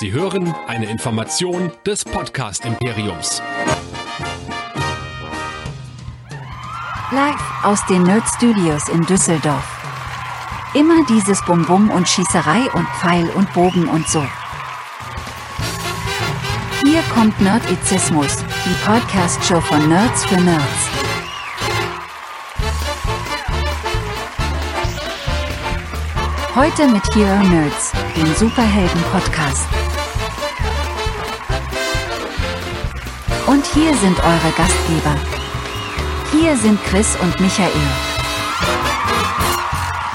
[0.00, 3.42] Sie hören eine Information des Podcast Imperiums.
[7.10, 9.62] Live aus den Nerd Studios in Düsseldorf.
[10.72, 14.24] Immer dieses Bum-Bum und Schießerei und Pfeil und Bogen und so.
[16.82, 20.88] Hier kommt Nerdizismus, die Podcast-Show von Nerds für Nerds.
[26.54, 29.79] Heute mit Hero Nerds, dem Superhelden-Podcast.
[33.50, 35.16] Und hier sind eure Gastgeber.
[36.30, 37.72] Hier sind Chris und Michael.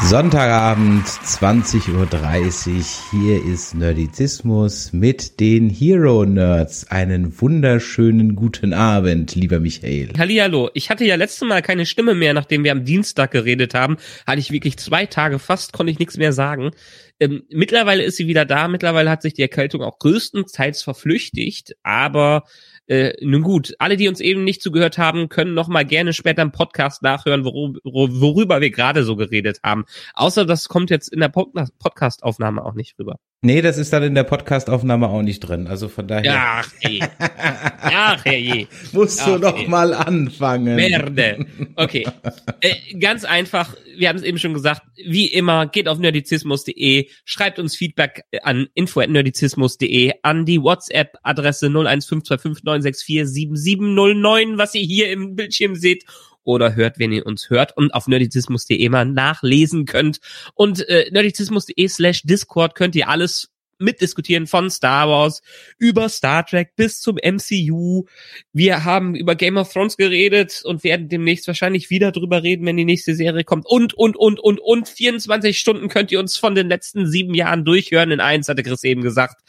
[0.04, 2.86] Sonntagabend, 20.30 Uhr.
[3.12, 6.90] Hier ist Nerdizismus mit den Hero Nerds.
[6.90, 10.14] Einen wunderschönen guten Abend, lieber Michael.
[10.18, 10.70] Hallihallo.
[10.74, 13.98] Ich hatte ja letztes Mal keine Stimme mehr, nachdem wir am Dienstag geredet haben.
[14.26, 16.72] Hatte ich wirklich zwei Tage fast, konnte ich nichts mehr sagen.
[17.20, 18.70] Ähm, mittlerweile ist sie wieder da.
[18.70, 21.76] Mittlerweile hat sich die Erkältung auch größtenteils verflüchtigt.
[21.84, 22.44] Aber
[22.88, 26.42] äh, nun gut, alle, die uns eben nicht zugehört haben, können noch mal gerne später
[26.42, 29.86] im Podcast nachhören, worüber, worüber wir gerade so geredet haben.
[30.14, 33.20] Außer das kommt jetzt in der Podcast-Aufnahme auch nicht rüber.
[33.46, 35.68] Nee, das ist dann in der Podcast-Aufnahme auch nicht drin.
[35.68, 36.34] Also von daher.
[36.36, 37.00] Ach, ey.
[37.20, 38.66] Ach, je.
[38.92, 39.68] Musst Ach, du noch ey.
[39.68, 40.76] mal anfangen.
[40.76, 41.46] Merde.
[41.76, 42.08] Okay.
[42.62, 47.60] Äh, ganz einfach, wir haben es eben schon gesagt, wie immer, geht auf nerdizismus.de, schreibt
[47.60, 56.06] uns Feedback an info.nerdizismus.de, an die WhatsApp-Adresse 0152596477709, was ihr hier im Bildschirm seht
[56.46, 60.20] oder hört, wenn ihr uns hört und auf nerdizismus.de mal nachlesen könnt.
[60.54, 65.42] Und äh, nerdizismus.de slash Discord könnt ihr alles mitdiskutieren von Star Wars
[65.78, 68.06] über Star Trek bis zum MCU.
[68.54, 72.78] Wir haben über Game of Thrones geredet und werden demnächst wahrscheinlich wieder drüber reden, wenn
[72.78, 73.66] die nächste Serie kommt.
[73.66, 77.66] Und, und, und, und, und 24 Stunden könnt ihr uns von den letzten sieben Jahren
[77.66, 78.12] durchhören.
[78.12, 79.42] In eins hatte Chris eben gesagt.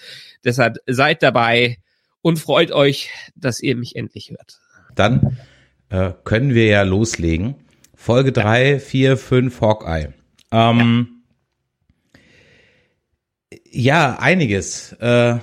[0.45, 1.79] Deshalb seid dabei
[2.23, 4.59] und freut euch, dass ihr mich endlich hört.
[4.95, 5.39] Dann
[5.89, 7.55] äh, können wir ja loslegen.
[7.95, 10.13] Folge drei, vier, fünf, Hawkeye.
[10.53, 11.23] Ähm,
[13.71, 14.19] ja.
[14.19, 14.93] einiges.
[14.95, 15.39] Äh,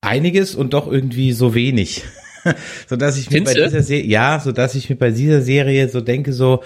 [0.00, 2.04] einiges und doch irgendwie so wenig.
[2.88, 5.88] so dass ich mir bei dieser Serie, ja, so dass ich mir bei dieser Serie
[5.88, 6.62] so denke, so,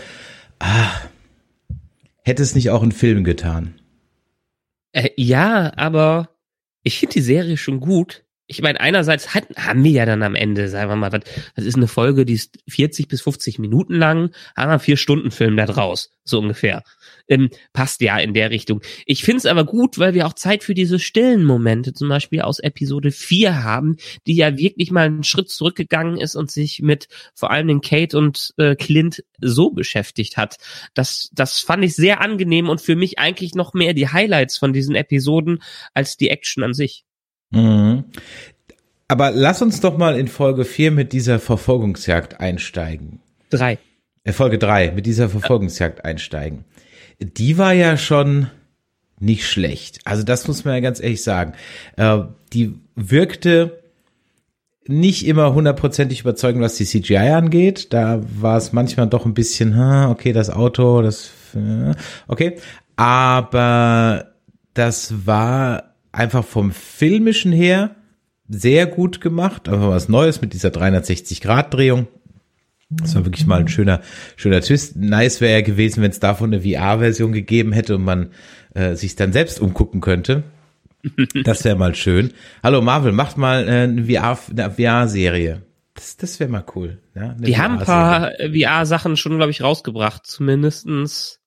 [0.59, 0.91] ah,
[2.23, 3.75] hätte es nicht auch ein Film getan.
[4.93, 6.31] Äh, ja, aber
[6.83, 8.25] ich finde die Serie schon gut.
[8.47, 11.23] Ich meine, einerseits hat, haben wir ja dann am Ende, sagen wir mal, was,
[11.57, 15.31] das ist eine Folge, die ist 40 bis 50 Minuten lang, haben wir vier Stunden
[15.31, 16.83] Film da draus, so ungefähr.
[17.27, 18.83] Ähm, passt ja in der Richtung.
[19.07, 22.43] Ich finde es aber gut, weil wir auch Zeit für diese stillen Momente, zum Beispiel
[22.43, 23.97] aus Episode 4 haben,
[24.27, 28.19] die ja wirklich mal einen Schritt zurückgegangen ist und sich mit vor allem den Kate
[28.19, 30.57] und äh, Clint so beschäftigt hat.
[30.93, 34.75] Das, das fand ich sehr angenehm und für mich eigentlich noch mehr die Highlights von
[34.75, 35.63] diesen Episoden
[35.95, 37.07] als die Action an sich.
[37.51, 38.05] Mhm.
[39.09, 43.21] Aber lass uns doch mal in Folge 4 mit dieser Verfolgungsjagd einsteigen.
[43.51, 43.79] Drei.
[44.25, 46.65] Äh, Folge 3 mit dieser Verfolgungsjagd einsteigen.
[47.21, 48.49] Die war ja schon
[49.21, 50.01] nicht schlecht.
[50.05, 51.53] Also das muss man ja ganz ehrlich sagen.
[51.97, 52.21] Äh,
[52.53, 53.83] die wirkte
[54.87, 57.93] nicht immer hundertprozentig überzeugend, was die CGI angeht.
[57.93, 59.79] Da war es manchmal doch ein bisschen,
[60.09, 61.95] okay, das Auto, das, äh,
[62.27, 62.59] okay.
[62.97, 64.33] Aber
[64.75, 67.97] das war einfach vom filmischen her
[68.49, 69.69] sehr gut gemacht.
[69.69, 72.07] Einfach was Neues mit dieser 360-Grad-Drehung.
[72.91, 74.03] Das war wirklich mal ein schöner,
[74.37, 74.97] schöner Twist.
[74.97, 78.31] Nice wäre ja gewesen, wenn es davon eine VR-Version gegeben hätte und man
[78.75, 80.45] äh, sich dann selbst umgucken könnte.
[81.45, 82.33] Das wäre mal schön.
[82.63, 85.63] Hallo Marvel, macht mal äh, eine VR, VR-Serie.
[85.95, 86.99] Das, das wäre mal cool.
[87.15, 90.27] Ja, Die haben ein paar VR-Sachen schon, glaube ich, rausgebracht.
[90.27, 91.41] Zumindestens,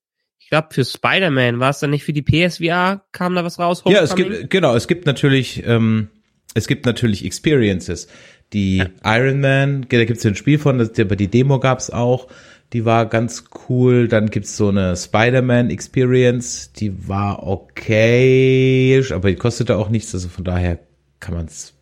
[0.48, 3.84] ich glaube, für Spider-Man war es dann nicht für die PSVR, kam da was raus?
[3.86, 4.40] Ja, es Homecoming?
[4.40, 6.08] gibt, genau, es gibt natürlich, ähm,
[6.54, 8.08] es gibt natürlich Experiences.
[8.54, 12.30] Die Iron Man, da gibt's ja ein Spiel von, das, die Demo gab's auch.
[12.72, 14.08] Die war ganz cool.
[14.08, 20.30] Dann gibt's so eine Spider-Man Experience, die war okay, aber die kostete auch nichts, also
[20.30, 20.80] von daher
[21.20, 21.74] kann man's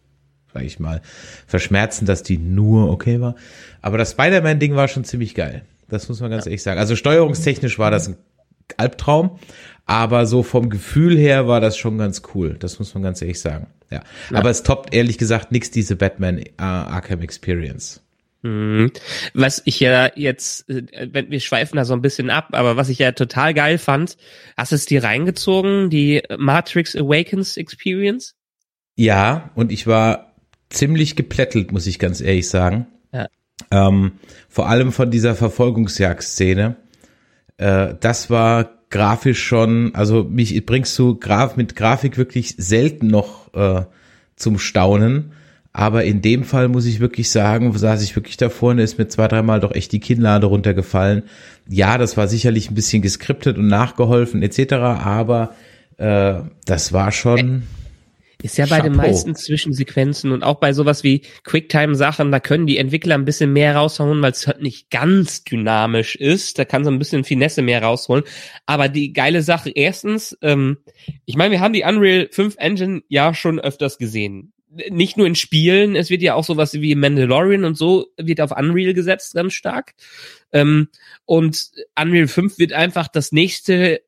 [0.56, 1.04] sag ich mal,
[1.46, 3.36] verschmerzen, dass die nur okay war.
[3.84, 5.66] Aber das Spider-Man-Ding war schon ziemlich geil.
[5.88, 6.80] Das muss man ganz ehrlich sagen.
[6.80, 8.18] Also steuerungstechnisch war das ein
[8.78, 9.40] Albtraum,
[9.86, 12.56] aber so vom Gefühl her war das schon ganz cool.
[12.60, 13.68] Das muss man ganz ehrlich sagen.
[13.92, 14.02] Ja.
[14.34, 18.02] Aber es toppt ehrlich gesagt nix diese Batman äh, Arkham Experience.
[18.42, 18.92] Mhm.
[19.34, 22.90] Was ich ja jetzt, äh, wenn wir schweifen da so ein bisschen ab, aber was
[22.90, 24.18] ich ja total geil fand,
[24.56, 28.36] hast du es dir reingezogen, die Matrix Awakens Experience?
[28.96, 30.36] Ja, und ich war
[30.70, 32.88] ziemlich geplättelt, muss ich ganz ehrlich sagen.
[33.12, 33.28] Ja.
[33.72, 34.14] Ähm,
[34.48, 36.76] vor allem von dieser Verfolgungsjagdszene.
[37.58, 43.54] Äh, das war grafisch schon, also mich bringst du Graf mit Grafik wirklich selten noch
[43.54, 43.84] äh,
[44.36, 45.32] zum Staunen.
[45.74, 49.10] Aber in dem Fall muss ich wirklich sagen, saß ich wirklich davor und ist mir
[49.10, 51.24] zwei, dreimal doch echt die Kinnlade runtergefallen.
[51.68, 55.54] Ja, das war sicherlich ein bisschen geskriptet und nachgeholfen etc., aber
[55.98, 56.36] äh,
[56.66, 57.64] das war schon.
[58.46, 58.90] Ist ja bei Chapeau.
[58.90, 63.52] den meisten Zwischensequenzen und auch bei sowas wie Quicktime-Sachen, da können die Entwickler ein bisschen
[63.52, 66.60] mehr raushauen, weil es halt nicht ganz dynamisch ist.
[66.60, 68.24] Da kann so ein bisschen Finesse mehr rausholen.
[68.68, 70.78] Aber die geile Sache, erstens, ähm,
[71.26, 74.54] ich meine, wir haben die Unreal 5 Engine ja schon öfters gesehen
[74.90, 78.52] nicht nur in Spielen, es wird ja auch sowas wie Mandalorian und so wird auf
[78.52, 79.94] Unreal gesetzt ganz stark.
[80.52, 80.90] Ähm,
[81.26, 84.02] und Unreal 5 wird einfach das nächste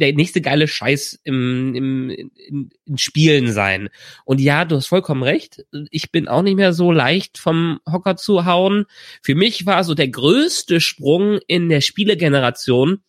[0.00, 3.88] der nächste geile Scheiß im, im, in, in Spielen sein.
[4.24, 5.64] Und ja, du hast vollkommen recht.
[5.90, 8.86] Ich bin auch nicht mehr so leicht vom Hocker zu hauen.
[9.22, 13.00] Für mich war so der größte Sprung in der Spielegeneration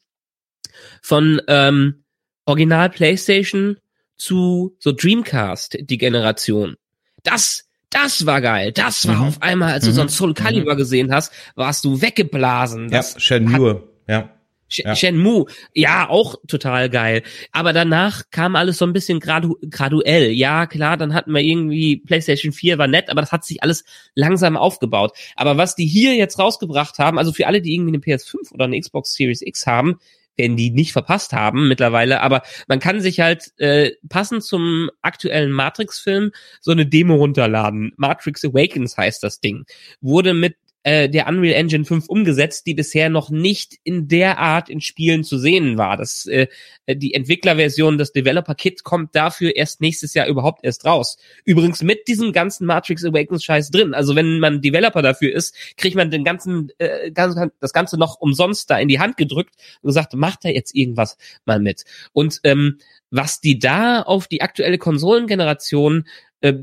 [1.02, 2.04] von ähm,
[2.46, 3.78] Original PlayStation
[4.18, 6.76] zu so Dreamcast, die Generation.
[7.24, 8.72] Das, das war geil.
[8.72, 9.28] Das war mhm.
[9.28, 9.96] auf einmal, als du mhm.
[9.96, 10.78] so ein Soul Calibur mhm.
[10.78, 12.90] gesehen hast, warst du weggeblasen.
[12.90, 14.30] Das ja, Shenmue, ja.
[14.72, 14.96] Ja.
[14.96, 17.24] Shenmue, ja, auch total geil.
[17.52, 20.32] Aber danach kam alles so ein bisschen gradu graduell.
[20.32, 23.84] Ja, klar, dann hatten wir irgendwie PlayStation 4 war nett, aber das hat sich alles
[24.16, 25.14] langsam aufgebaut.
[25.36, 28.66] Aber was die hier jetzt rausgebracht haben, also für alle, die irgendwie eine PS5 oder
[28.66, 30.00] eine Xbox Series X haben,
[30.38, 35.52] werden die nicht verpasst haben mittlerweile, aber man kann sich halt äh, passend zum aktuellen
[35.52, 36.32] Matrix-Film
[36.62, 37.94] so eine Demo runterladen.
[37.98, 39.66] Matrix Awakens heißt das Ding.
[40.00, 44.70] Wurde mit äh, der Unreal Engine 5 umgesetzt, die bisher noch nicht in der Art
[44.70, 45.96] in Spielen zu sehen war.
[45.96, 46.48] Das, äh,
[46.88, 51.18] die Entwicklerversion, das Developer-Kit kommt dafür erst nächstes Jahr überhaupt erst raus.
[51.46, 53.94] Übrigens mit diesem ganzen Matrix Awakens-Scheiß drin.
[53.94, 58.20] Also wenn man Developer dafür ist, kriegt man den ganzen, äh, ganz, das Ganze noch
[58.20, 61.84] umsonst da in die Hand gedrückt und gesagt, macht da jetzt irgendwas mal mit.
[62.12, 62.80] Und ähm,
[63.12, 66.08] was die da auf die aktuelle Konsolengeneration
[66.40, 66.54] äh,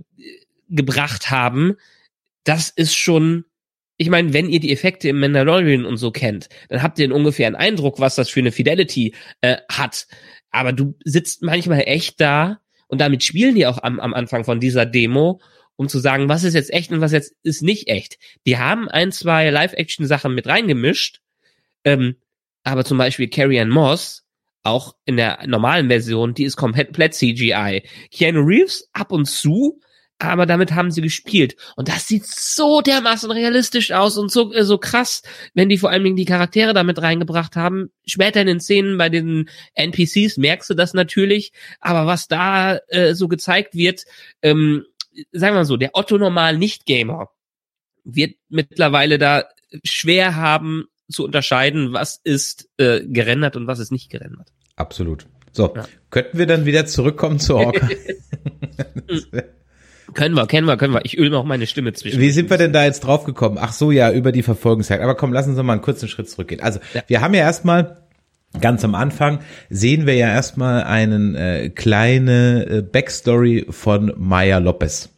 [0.69, 1.77] gebracht haben,
[2.43, 3.45] das ist schon
[3.99, 7.13] ich meine, wenn ihr die Effekte im Mandalorian und so kennt, dann habt ihr einen
[7.13, 10.07] ungefähren Eindruck, was das für eine Fidelity äh, hat.
[10.51, 14.61] Aber du sitzt manchmal echt da und damit spielen die auch am, am Anfang von
[14.61, 15.41] dieser Demo,
[15.75, 18.19] um zu sagen, was ist jetzt echt und was jetzt ist nicht echt.
[18.47, 21.21] Die haben ein, zwei Live-Action-Sachen mit reingemischt,
[21.85, 22.17] ähm,
[22.63, 24.25] aber zum Beispiel Carrie Ann Moss,
[24.63, 27.83] auch in der normalen Version, die ist komplett CGI.
[28.13, 29.81] Keanu Reeves ab und zu,
[30.19, 31.57] aber damit haben sie gespielt.
[31.77, 35.23] Und das sieht so dermaßen realistisch aus und so, äh, so krass,
[35.55, 37.91] wenn die vor allen Dingen die Charaktere damit reingebracht haben.
[38.05, 43.15] Später in den Szenen bei den NPCs merkst du das natürlich, aber was da äh,
[43.15, 44.05] so gezeigt wird,
[44.43, 44.85] ähm,
[45.33, 47.31] sagen wir mal so, der Otto Normal Nicht-Gamer
[48.05, 49.45] wird mittlerweile da
[49.85, 54.49] schwer haben zu unterscheiden, was ist äh, gerendert und was ist nicht gerendert.
[54.77, 55.27] Absolut.
[55.53, 55.87] So, ja.
[56.11, 57.89] könnten wir dann wieder zurückkommen zu Orca?
[60.15, 61.05] Können wir, kennen wir, können wir.
[61.05, 62.21] Ich öle mir auch meine Stimme zwischen.
[62.21, 63.59] Wie sind wir denn da jetzt drauf gekommen?
[63.61, 65.01] Ach so, ja, über die Verfolgungszeit.
[65.01, 66.63] Aber komm, lass uns noch mal einen kurzen Schritt zurückgehen.
[66.63, 67.03] Also, ja.
[67.07, 67.99] wir haben ja erstmal
[68.61, 75.11] Ganz am Anfang sehen wir ja erstmal eine äh, kleine äh, Backstory von Maya Lopez.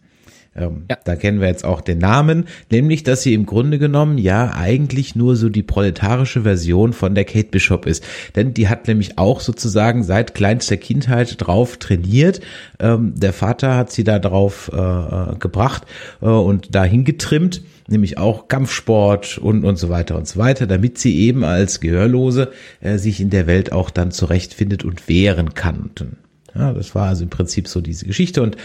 [0.61, 0.99] Ähm, ja.
[1.05, 5.17] Da kennen wir jetzt auch den Namen, nämlich, dass sie im Grunde genommen ja eigentlich
[5.17, 8.05] nur so die proletarische Version von der Kate Bishop ist.
[8.37, 12.41] Denn die hat nämlich auch sozusagen seit kleinster Kindheit drauf trainiert.
[12.79, 15.85] Ähm, der Vater hat sie da drauf äh, äh, gebracht
[16.21, 20.99] äh, und dahin getrimmt nämlich auch Kampfsport und und so weiter und so weiter, damit
[20.99, 25.91] sie eben als Gehörlose äh, sich in der Welt auch dann zurechtfindet und wehren kann.
[25.99, 26.07] Und
[26.55, 28.43] ja, das war also im Prinzip so diese Geschichte.
[28.43, 28.57] Und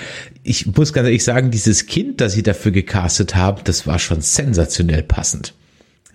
[0.44, 4.22] ich muss ganz ehrlich sagen, dieses Kind, das sie dafür gecastet haben, das war schon
[4.22, 5.54] sensationell passend.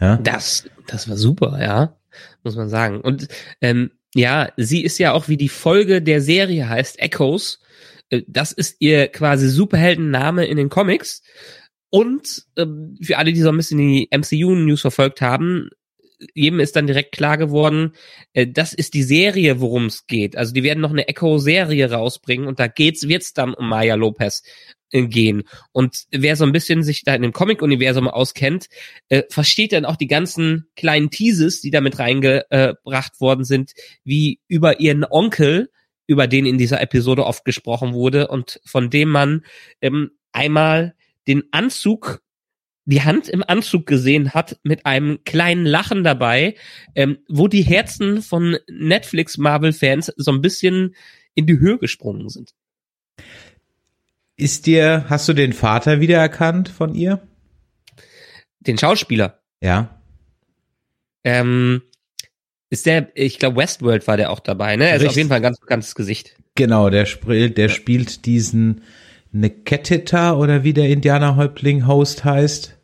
[0.00, 0.16] Ja?
[0.16, 1.96] Das, das war super, ja,
[2.42, 3.00] muss man sagen.
[3.00, 3.28] Und
[3.60, 7.60] ähm, ja, sie ist ja auch wie die Folge der Serie heißt Echoes.
[8.08, 11.22] Äh, das ist ihr quasi Superheldenname in den Comics.
[11.90, 15.70] Und ähm, für alle, die so ein bisschen die MCU-News verfolgt haben,
[16.34, 17.92] jedem ist dann direkt klar geworden,
[18.32, 20.36] äh, das ist die Serie, worum es geht.
[20.36, 24.42] Also die werden noch eine Echo-Serie rausbringen und da geht's, wird's dann um Maya Lopez
[24.90, 25.44] äh, gehen.
[25.72, 28.68] Und wer so ein bisschen sich da in dem Comic-Universum auskennt,
[29.08, 33.72] äh, versteht dann auch die ganzen kleinen Teases, die damit reingebracht worden sind,
[34.04, 35.70] wie über ihren Onkel,
[36.06, 39.44] über den in dieser Episode oft gesprochen wurde und von dem man
[39.80, 40.94] ähm, einmal
[41.28, 42.20] den Anzug
[42.84, 46.54] die Hand im Anzug gesehen hat mit einem kleinen Lachen dabei,
[46.94, 50.94] ähm, wo die Herzen von Netflix Marvel-Fans so ein bisschen
[51.34, 52.54] in die Höhe gesprungen sind.
[54.37, 57.20] Ist dir, hast du den Vater wiedererkannt von ihr?
[58.60, 59.40] Den Schauspieler.
[59.60, 60.00] Ja.
[61.22, 61.82] Ähm,
[62.70, 64.88] Ist der, ich glaube, Westworld war der auch dabei, ne?
[64.88, 66.37] Er ist auf jeden Fall ein ganz bekanntes Gesicht.
[66.54, 68.82] Genau, der spielt, der spielt diesen
[69.32, 72.76] Neketita oder wie der Indianerhäuptling-Host heißt.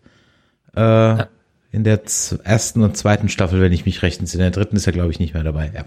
[0.76, 1.24] Äh,
[1.72, 2.00] In der
[2.44, 4.46] ersten und zweiten Staffel, wenn ich mich recht entsinne.
[4.46, 5.70] In der dritten ist er, glaube ich, nicht mehr dabei.
[5.74, 5.84] Ja.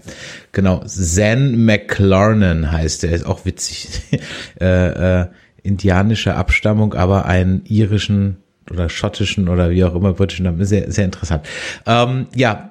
[0.52, 0.82] Genau.
[0.86, 4.02] Zan McLarnon heißt er, ist auch witzig.
[4.60, 5.26] äh, äh,
[5.62, 8.36] indianische Abstammung, aber einen irischen
[8.70, 10.64] oder schottischen oder wie auch immer britischen Namen.
[10.64, 11.46] Sehr, sehr interessant.
[11.86, 12.70] Ähm, ja,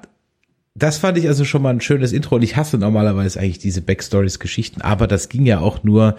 [0.74, 3.82] das fand ich also schon mal ein schönes Intro und ich hasse normalerweise eigentlich diese
[3.82, 6.16] Backstories-Geschichten, aber das ging ja auch nur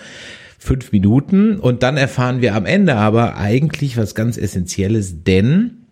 [0.63, 5.87] fünf Minuten und dann erfahren wir am Ende aber eigentlich was ganz Essentielles, denn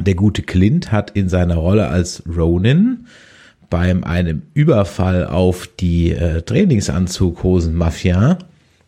[0.00, 3.06] der gute Clint hat in seiner Rolle als Ronin
[3.68, 8.38] beim einem Überfall auf die äh, Trainingsanzughosen-Mafia,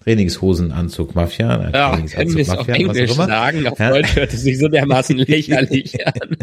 [0.04, 3.90] Trainingshosenanzug-Mafia, Ja, können wir es auf Englisch sagen, auf Ja.
[3.90, 6.36] Deutsch hört es sich so dermaßen lächerlich an.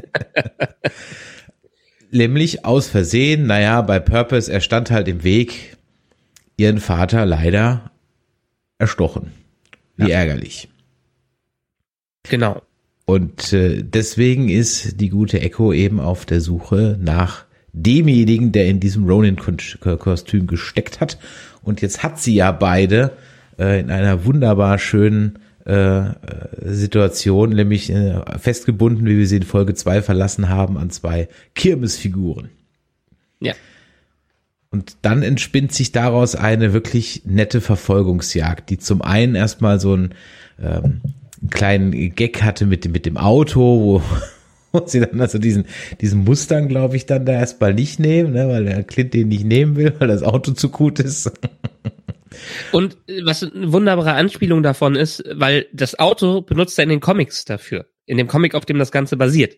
[2.12, 5.78] nämlich aus Versehen, naja, bei Purpose, er stand halt im Weg,
[6.58, 7.91] ihren Vater leider
[8.82, 9.32] erstochen.
[9.96, 10.70] Wie ärgerlich.
[12.24, 12.62] Genau.
[13.06, 18.80] Und äh, deswegen ist die gute Echo eben auf der Suche nach demjenigen, der in
[18.80, 21.18] diesem Ronin-Kostüm gesteckt hat.
[21.62, 23.12] Und jetzt hat sie ja beide
[23.58, 26.14] äh, in einer wunderbar schönen äh, äh,
[26.64, 32.50] Situation, nämlich äh, festgebunden, wie wir sie in Folge 2 verlassen haben, an zwei Kirmesfiguren.
[33.40, 33.54] Ja.
[34.72, 40.16] Und dann entspinnt sich daraus eine wirklich nette Verfolgungsjagd, die zum einen erstmal so einen,
[40.62, 41.02] ähm,
[41.42, 44.04] einen kleinen Gag hatte mit dem, mit dem Auto, wo,
[44.72, 45.66] wo sie dann also diesen,
[46.00, 49.44] diesen Mustang, glaube ich, dann da erstmal nicht nehmen, ne, weil der Clint den nicht
[49.44, 51.30] nehmen will, weil das Auto zu gut ist.
[52.72, 57.02] Und äh, was eine wunderbare Anspielung davon ist, weil das Auto benutzt er in den
[57.02, 57.88] Comics dafür.
[58.06, 59.58] In dem Comic, auf dem das Ganze basiert.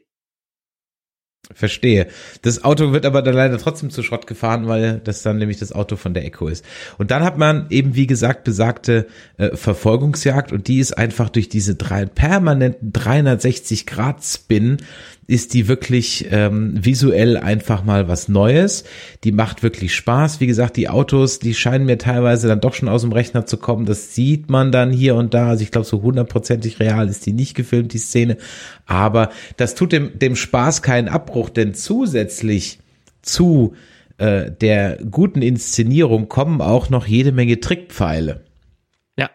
[1.51, 2.07] Verstehe.
[2.41, 5.73] Das Auto wird aber dann leider trotzdem zu Schrott gefahren, weil das dann nämlich das
[5.73, 6.63] Auto von der Echo ist.
[6.97, 9.07] Und dann hat man eben, wie gesagt, besagte
[9.37, 14.77] äh, Verfolgungsjagd und die ist einfach durch diese drei, permanenten 360-Grad-Spin
[15.25, 18.83] ist die wirklich ähm, visuell einfach mal was Neues.
[19.23, 20.39] Die macht wirklich Spaß.
[20.41, 23.57] Wie gesagt, die Autos, die scheinen mir teilweise dann doch schon aus dem Rechner zu
[23.57, 23.85] kommen.
[23.85, 25.49] Das sieht man dann hier und da.
[25.49, 28.37] Also ich glaube, so hundertprozentig real ist die nicht gefilmt, die Szene.
[28.85, 32.79] Aber das tut dem, dem Spaß keinen Abbruch, denn zusätzlich
[33.21, 33.75] zu
[34.17, 38.45] äh, der guten Inszenierung kommen auch noch jede Menge Trickpfeile.
[39.17, 39.29] Ja.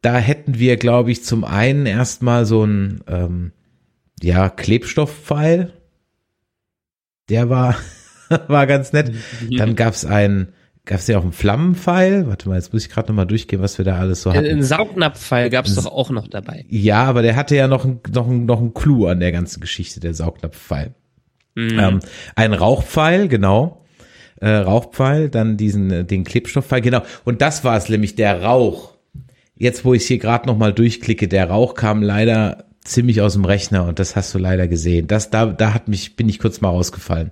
[0.00, 3.52] Da hätten wir, glaube ich, zum einen erstmal so ein ähm,
[4.22, 5.72] ja, Klebstoffpfeil.
[7.28, 7.76] Der war,
[8.48, 9.12] war ganz nett.
[9.50, 10.52] Dann gab's einen,
[10.88, 12.26] gab's ja auch einen Flammenpfeil.
[12.26, 14.62] Warte mal, jetzt muss ich gerade nochmal durchgehen, was wir da alles so Ein hatten.
[14.62, 16.64] Saugnapfpfeil gab es doch auch noch dabei.
[16.68, 19.60] Ja, aber der hatte ja noch, ein, noch, ein, noch einen Clou an der ganzen
[19.60, 20.94] Geschichte, der Saugnapfpfeil.
[21.54, 21.78] Mhm.
[21.78, 22.00] Ähm,
[22.34, 23.84] ein Rauchpfeil, genau.
[24.40, 27.02] Äh, Rauchpfeil, dann diesen, äh, den Klebstoffpfeil, genau.
[27.24, 28.94] Und das war es nämlich, der Rauch.
[29.56, 33.84] Jetzt, wo ich hier gerade nochmal durchklicke, der Rauch kam leider ziemlich aus dem Rechner
[33.86, 35.06] und das hast du leider gesehen.
[35.08, 37.30] Das, da, da hat mich, bin ich kurz mal rausgefallen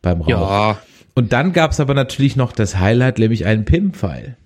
[0.00, 0.28] beim Rauch.
[0.28, 0.78] Ja,
[1.14, 4.36] Und dann gab's aber natürlich noch das Highlight, nämlich einen Pim-Pfeil.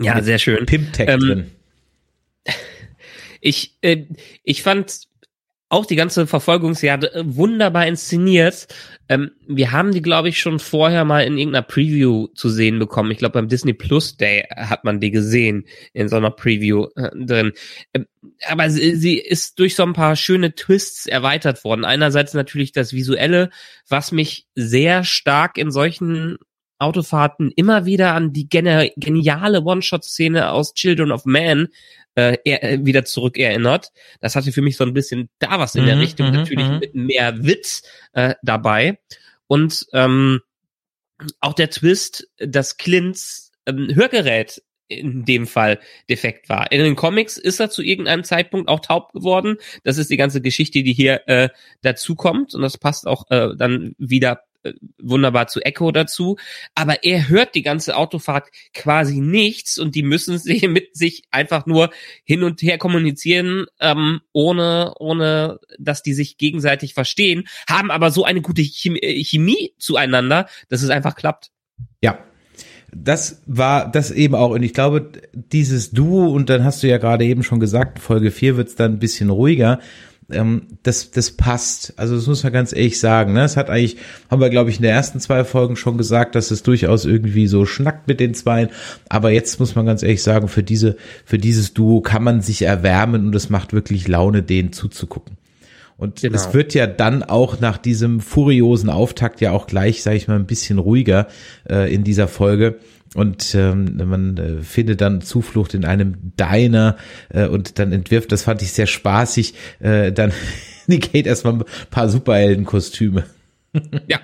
[0.00, 0.66] ja, sehr schön.
[0.66, 1.50] Pimp-Tag Ähm, drin.
[3.46, 4.06] Ich, äh,
[4.42, 5.06] ich fand
[5.74, 8.68] auch die ganze Verfolgungsjagd äh, wunderbar inszeniert.
[9.08, 13.10] Ähm, wir haben die, glaube ich, schon vorher mal in irgendeiner Preview zu sehen bekommen.
[13.10, 17.10] Ich glaube, beim Disney Plus Day hat man die gesehen in so einer Preview äh,
[17.14, 17.52] drin.
[17.92, 18.06] Ähm,
[18.46, 21.84] aber sie, sie ist durch so ein paar schöne Twists erweitert worden.
[21.84, 23.50] Einerseits natürlich das Visuelle,
[23.88, 26.38] was mich sehr stark in solchen
[26.78, 31.68] Autofahrten immer wieder an die geniale One-Shot-Szene aus Children of Man
[32.14, 33.92] äh, er, äh, wieder zurück erinnert.
[34.20, 36.68] Das hatte für mich so ein bisschen da was in der Mhm, Richtung, mhm, natürlich
[36.68, 36.78] mhm.
[36.78, 38.98] mit mehr Witz äh, dabei.
[39.46, 40.40] Und ähm,
[41.40, 45.80] auch der Twist, dass Clints ähm, Hörgerät in dem Fall
[46.10, 46.70] defekt war.
[46.70, 49.56] In den Comics ist er zu irgendeinem Zeitpunkt auch taub geworden.
[49.82, 51.48] Das ist die ganze Geschichte, die hier äh,
[51.82, 54.42] dazu kommt und das passt auch äh, dann wieder
[54.98, 56.36] wunderbar zu Echo dazu.
[56.74, 61.66] Aber er hört die ganze Autofahrt quasi nichts und die müssen sie mit sich einfach
[61.66, 61.90] nur
[62.24, 68.24] hin und her kommunizieren, ähm, ohne, ohne, dass die sich gegenseitig verstehen, haben aber so
[68.24, 71.50] eine gute Chemie, äh, Chemie zueinander, dass es einfach klappt.
[72.02, 72.18] Ja.
[72.96, 74.50] Das war das eben auch.
[74.50, 78.30] Und ich glaube, dieses Duo, und dann hast du ja gerade eben schon gesagt, Folge
[78.30, 79.80] 4 wird's dann ein bisschen ruhiger.
[80.30, 81.94] Ähm, das, das passt.
[81.96, 83.34] Also das muss man ganz ehrlich sagen.
[83.34, 83.44] Ne?
[83.44, 83.96] Es hat eigentlich,
[84.30, 87.46] haben wir, glaube ich, in der ersten zwei Folgen schon gesagt, dass es durchaus irgendwie
[87.46, 88.70] so schnackt mit den Zweien.
[89.08, 92.62] Aber jetzt muss man ganz ehrlich sagen, für diese, für dieses Duo kann man sich
[92.62, 95.36] erwärmen und es macht wirklich Laune, denen zuzugucken.
[95.96, 96.34] Und Genau.
[96.34, 100.36] es wird ja dann auch nach diesem furiosen Auftakt ja auch gleich, sage ich mal,
[100.36, 101.28] ein bisschen ruhiger
[101.68, 102.78] äh, in dieser Folge.
[103.14, 106.96] Und ähm, man äh, findet dann Zuflucht in einem Diner
[107.28, 110.32] äh, und dann entwirft, das fand ich sehr spaßig, äh, dann
[110.88, 113.24] die Kate erstmal ein paar Superheldenkostüme.
[114.06, 114.20] Ja.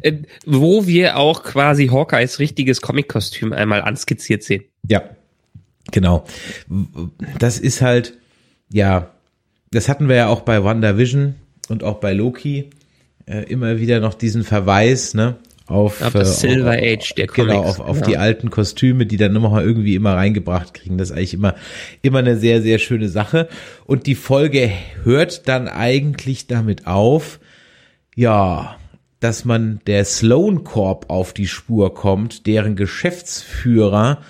[0.00, 4.64] äh, wo wir auch quasi Hawkeyes richtiges Comic-Kostüm einmal anskizziert sehen.
[4.88, 5.02] Ja,
[5.90, 6.24] genau.
[7.38, 8.14] Das ist halt,
[8.72, 9.10] ja,
[9.70, 11.34] das hatten wir ja auch bei WandaVision
[11.68, 12.70] und auch bei Loki
[13.26, 15.36] äh, immer wieder noch diesen Verweis, ne?
[15.68, 18.06] Auf, Auf das äh, Silver Age der Genau, Comics, auf, auf ja.
[18.06, 20.96] die alten Kostüme, die dann immer irgendwie immer reingebracht kriegen.
[20.96, 21.54] Das ist eigentlich immer,
[22.00, 23.48] immer eine sehr, sehr schöne Sache.
[23.84, 24.70] Und die Folge
[25.04, 27.38] hört dann eigentlich damit auf,
[28.16, 28.76] ja,
[29.20, 34.22] dass man der Sloan Corp auf die Spur kommt, deren Geschäftsführer,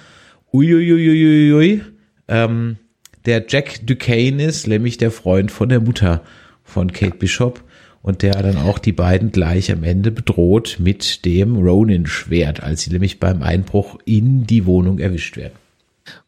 [0.52, 1.82] uiuiuiui,
[2.26, 2.78] ähm,
[3.26, 6.22] der Jack Duquesne ist, nämlich der Freund von der Mutter
[6.64, 7.62] von Kate Bishop
[8.02, 12.90] und der dann auch die beiden gleich am Ende bedroht mit dem Ronin-Schwert, als sie
[12.90, 15.54] nämlich beim Einbruch in die Wohnung erwischt werden.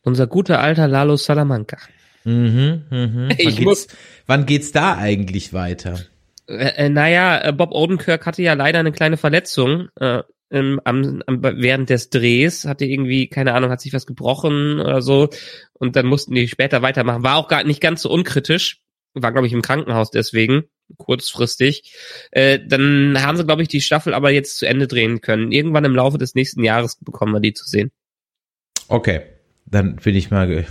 [0.03, 1.79] Unser guter alter Lalo Salamanca.
[2.25, 3.29] Mhm, mhm.
[3.39, 3.97] Ich wann, muss- geht's,
[4.27, 5.99] wann geht's da eigentlich weiter?
[6.47, 11.23] Äh, äh, naja, äh, Bob Odenkirk hatte ja leider eine kleine Verletzung äh, im, am,
[11.27, 15.29] am, während des Drehs, hatte irgendwie, keine Ahnung, hat sich was gebrochen oder so
[15.75, 17.23] und dann mussten die später weitermachen.
[17.23, 18.81] War auch gar nicht ganz so unkritisch,
[19.15, 20.65] war glaube ich im Krankenhaus deswegen,
[20.97, 21.93] kurzfristig.
[22.31, 25.53] Äh, dann haben sie glaube ich die Staffel aber jetzt zu Ende drehen können.
[25.53, 27.91] Irgendwann im Laufe des nächsten Jahres bekommen wir die zu sehen.
[28.89, 29.21] Okay,
[29.67, 30.67] dann bin ich mal.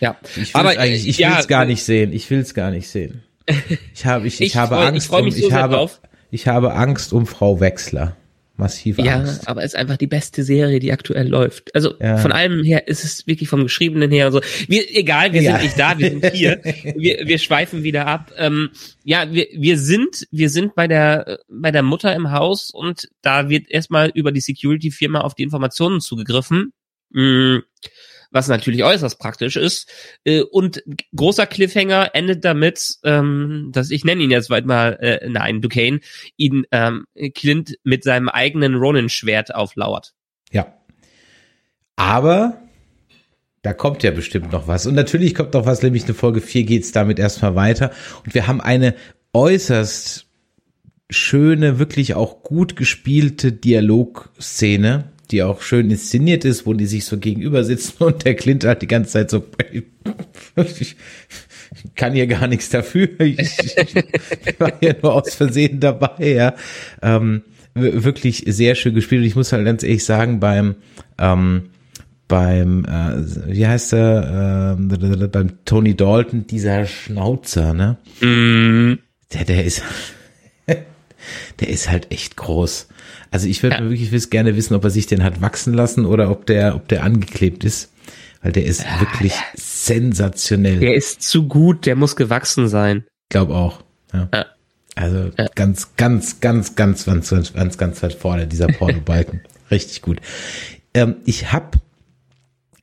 [0.00, 2.12] Ja, Ich Aber, will eigentlich, ich ja, will es gar äh, nicht sehen.
[2.12, 3.22] Ich will es gar nicht sehen.
[3.94, 5.10] Ich habe, ich, ich, Ich habe freu- ich Angst.
[5.12, 6.00] mich um, so ich habe, drauf.
[6.30, 8.16] ich habe Angst um Frau Wechsler.
[8.58, 9.46] Massive Ja, Angst.
[9.48, 11.74] aber ist einfach die beste Serie, die aktuell läuft.
[11.74, 12.18] Also Ja.
[12.18, 14.40] von allem her ist es wirklich vom Geschriebenen her und so.
[14.66, 15.52] Wir, egal, wir Ja.
[15.52, 16.60] sind nicht da, wir sind hier.
[16.96, 18.32] wir, wir schweifen wieder ab.
[18.36, 18.70] Ähm,
[19.04, 23.48] ja, wir, wir sind, wir sind bei der, bei der Mutter im Haus und da
[23.48, 26.72] wird erstmal über die Security-Firma auf die Informationen zugegriffen.
[27.10, 27.58] Mm,
[28.30, 29.90] Was natürlich äußerst praktisch ist.
[30.24, 30.82] Äh, Und
[31.14, 36.00] großer Cliffhanger endet damit, ähm, dass ich nenne ihn jetzt weit mal, äh, nein, Duquesne,
[36.36, 40.12] ihn ähm, Clint mit seinem eigenen Ronin-Schwert auflauert.
[40.50, 40.74] Ja.
[41.96, 42.60] Aber
[43.62, 44.86] da kommt ja bestimmt noch was.
[44.86, 47.90] Und natürlich kommt noch was, nämlich eine Folge 4 geht's damit erstmal weiter.
[48.24, 48.94] Und wir haben eine
[49.32, 50.26] äußerst
[51.10, 57.18] schöne, wirklich auch gut gespielte Dialogszene, die auch schön inszeniert ist, wo die sich so
[57.18, 59.44] gegenüber sitzen und der Clint halt die ganze Zeit so,
[60.80, 60.96] ich
[61.94, 63.08] kann hier gar nichts dafür.
[63.18, 66.54] Ich, ich war ja nur aus Versehen dabei, ja.
[67.02, 67.42] Ähm,
[67.74, 69.20] wirklich sehr schön gespielt.
[69.20, 70.76] Und ich muss halt ganz ehrlich sagen, beim,
[71.18, 71.70] ähm,
[72.26, 77.96] beim, äh, wie heißt er, ähm, beim Tony Dalton, dieser Schnauzer, ne?
[78.20, 78.98] Mm,
[79.32, 79.82] Der, der ist,
[81.60, 82.88] der ist halt echt groß.
[83.30, 83.82] Also ich würde Ja.
[83.82, 86.88] wirklich wiss- gerne wissen, ob er sich den hat wachsen lassen oder ob der, ob
[86.88, 87.92] der angeklebt ist.
[88.42, 90.78] Weil der ist wirklich sensationell.
[90.80, 93.04] der ist zu gut, der muss gewachsen sein.
[93.30, 93.82] glaube auch.
[94.12, 94.28] Ja.
[94.32, 94.46] Ja.
[94.94, 99.42] Also ganz, ganz, ganz, ganz, ganz, ganz, ganz, ganz weit vorne, dieser Porno-Balken.
[99.70, 100.18] Richtig gut.
[100.94, 101.78] Ähm, ich habe,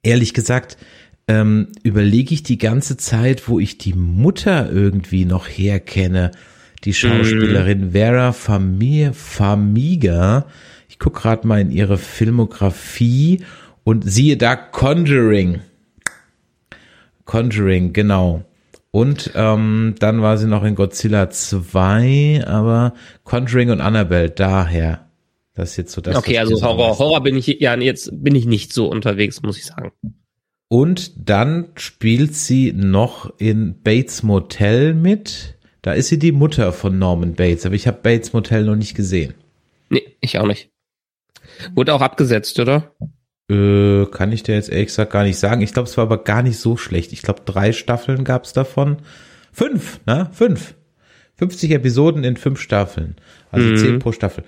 [0.03, 0.77] ehrlich gesagt,
[1.27, 6.31] ähm, überlege ich die ganze Zeit, wo ich die Mutter irgendwie noch herkenne.
[6.85, 10.45] Die Schauspielerin Vera Fami Famiga.
[10.87, 13.43] Ich guck gerade mal in ihre Filmografie
[13.83, 15.61] und siehe da Conjuring.
[17.25, 18.43] Conjuring, genau.
[18.91, 22.93] Und ähm, dann war sie noch in Godzilla 2, aber
[23.23, 25.09] Conjuring und Annabelle, daher.
[25.53, 26.15] Das ist jetzt so das.
[26.15, 29.65] okay, also Horror, Horror bin ich, ja, jetzt bin ich nicht so unterwegs, muss ich
[29.65, 29.91] sagen.
[30.67, 35.54] Und dann spielt sie noch in Bates Motel mit.
[35.85, 38.95] Da ist sie die Mutter von Norman Bates, aber ich habe Bates Motel noch nicht
[38.95, 39.35] gesehen.
[39.89, 40.71] Nee, ich auch nicht.
[41.75, 42.91] Wurde auch abgesetzt, oder?
[43.51, 45.61] Äh, kann ich dir jetzt ehrlich gesagt gar nicht sagen.
[45.61, 47.13] Ich glaube, es war aber gar nicht so schlecht.
[47.13, 48.97] Ich glaube, drei Staffeln gab's davon.
[49.53, 50.27] Fünf, ne?
[50.33, 50.73] Fünf.
[51.35, 53.15] 50 Episoden in fünf Staffeln.
[53.51, 53.77] Also Mhm.
[53.77, 54.43] zehn pro Staffel.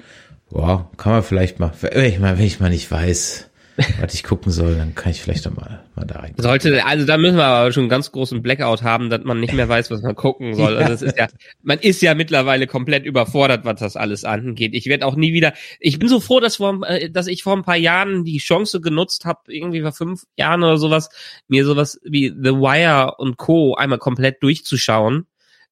[0.49, 3.51] Boah, kann man vielleicht mal, wenn ich mal, wenn ich mal nicht weiß,
[4.01, 5.55] was ich gucken soll, dann kann ich vielleicht doch
[5.97, 6.33] mal, da rein.
[6.37, 9.53] Sollte, also da müssen wir aber schon einen ganz großen Blackout haben, dass man nicht
[9.53, 10.77] mehr weiß, was man gucken soll.
[10.77, 11.27] Also das ist ja,
[11.63, 14.73] man ist ja mittlerweile komplett überfordert, was das alles angeht.
[14.73, 17.57] Ich werde auch nie wieder, ich bin so froh, dass, vor, äh, dass ich vor
[17.57, 21.09] ein paar Jahren die Chance genutzt habe, irgendwie vor fünf Jahren oder sowas,
[21.47, 23.75] mir sowas wie The Wire und Co.
[23.75, 25.25] einmal komplett durchzuschauen.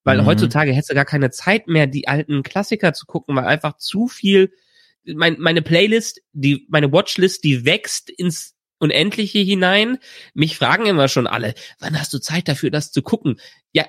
[0.03, 0.25] Weil Mhm.
[0.25, 4.07] heutzutage hättest du gar keine Zeit mehr, die alten Klassiker zu gucken, weil einfach zu
[4.07, 4.51] viel,
[5.03, 9.97] mein, meine Playlist, die, meine Watchlist, die wächst ins Unendliche hinein.
[10.33, 13.39] Mich fragen immer schon alle, wann hast du Zeit dafür, das zu gucken?
[13.71, 13.85] Ja,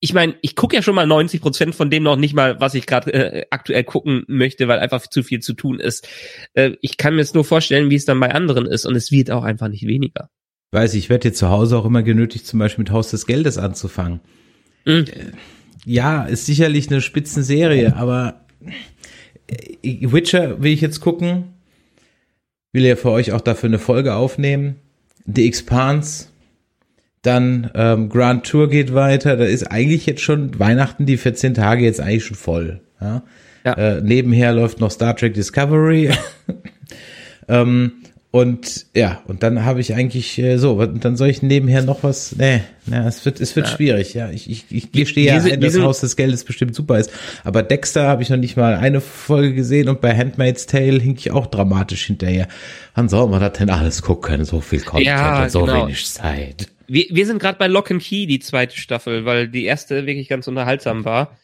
[0.00, 2.74] ich meine, ich gucke ja schon mal 90 Prozent von dem noch nicht mal, was
[2.74, 6.06] ich gerade äh, aktuell gucken möchte, weil einfach zu viel zu tun ist.
[6.54, 9.10] Äh, ich kann mir jetzt nur vorstellen, wie es dann bei anderen ist und es
[9.10, 10.30] wird auch einfach nicht weniger.
[10.70, 13.58] Weiß ich, werde jetzt zu Hause auch immer genötigt, zum Beispiel mit Haus des Geldes
[13.58, 14.20] anzufangen.
[14.84, 15.06] Mhm.
[15.84, 18.46] Ja, ist sicherlich eine Spitzenserie, aber
[19.82, 21.54] äh, Witcher will ich jetzt gucken.
[22.72, 24.76] Will ja für euch auch dafür eine Folge aufnehmen.
[25.26, 26.26] The Expanse
[27.22, 29.36] dann ähm, Grand Tour geht weiter.
[29.36, 32.80] Da ist eigentlich jetzt schon Weihnachten, die 14 Tage jetzt eigentlich schon voll.
[33.00, 33.22] Ja?
[33.64, 33.72] ja.
[33.72, 36.10] Äh, nebenher läuft noch Star Trek Discovery.
[37.48, 37.92] ähm,
[38.30, 42.36] und ja, und dann habe ich eigentlich äh, so, dann soll ich nebenher noch was.
[42.36, 43.74] Nee, nee es wird, es wird ja.
[43.74, 44.30] schwierig, ja.
[44.30, 47.10] Ich, ich, ich gestehe ja ein, das Haus des Geldes bestimmt super ist.
[47.44, 51.20] Aber Dexter habe ich noch nicht mal eine Folge gesehen und bei Handmaid's Tale hink
[51.20, 52.48] ich auch dramatisch hinterher.
[52.94, 54.44] Wann soll man das denn alles gucken?
[54.44, 55.86] So viel Content ja, und so genau.
[55.86, 59.64] wenig Zeit wir, wir sind gerade bei Lock and Key, die zweite Staffel, weil die
[59.64, 61.36] erste wirklich ganz unterhaltsam war.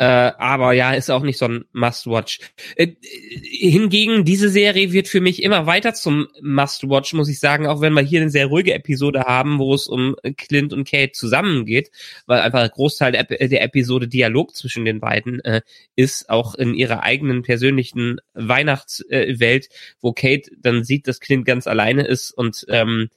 [0.00, 2.40] Äh, aber ja, ist auch nicht so ein Must-Watch.
[2.76, 7.82] Äh, hingegen, diese Serie wird für mich immer weiter zum Must-Watch, muss ich sagen, auch
[7.82, 11.90] wenn wir hier eine sehr ruhige Episode haben, wo es um Clint und Kate zusammengeht,
[12.24, 15.60] weil einfach ein Großteil der, der Episode Dialog zwischen den beiden äh,
[15.96, 19.68] ist, auch in ihrer eigenen persönlichen Weihnachtswelt,
[20.00, 23.10] wo Kate dann sieht, dass Clint ganz alleine ist und ähm,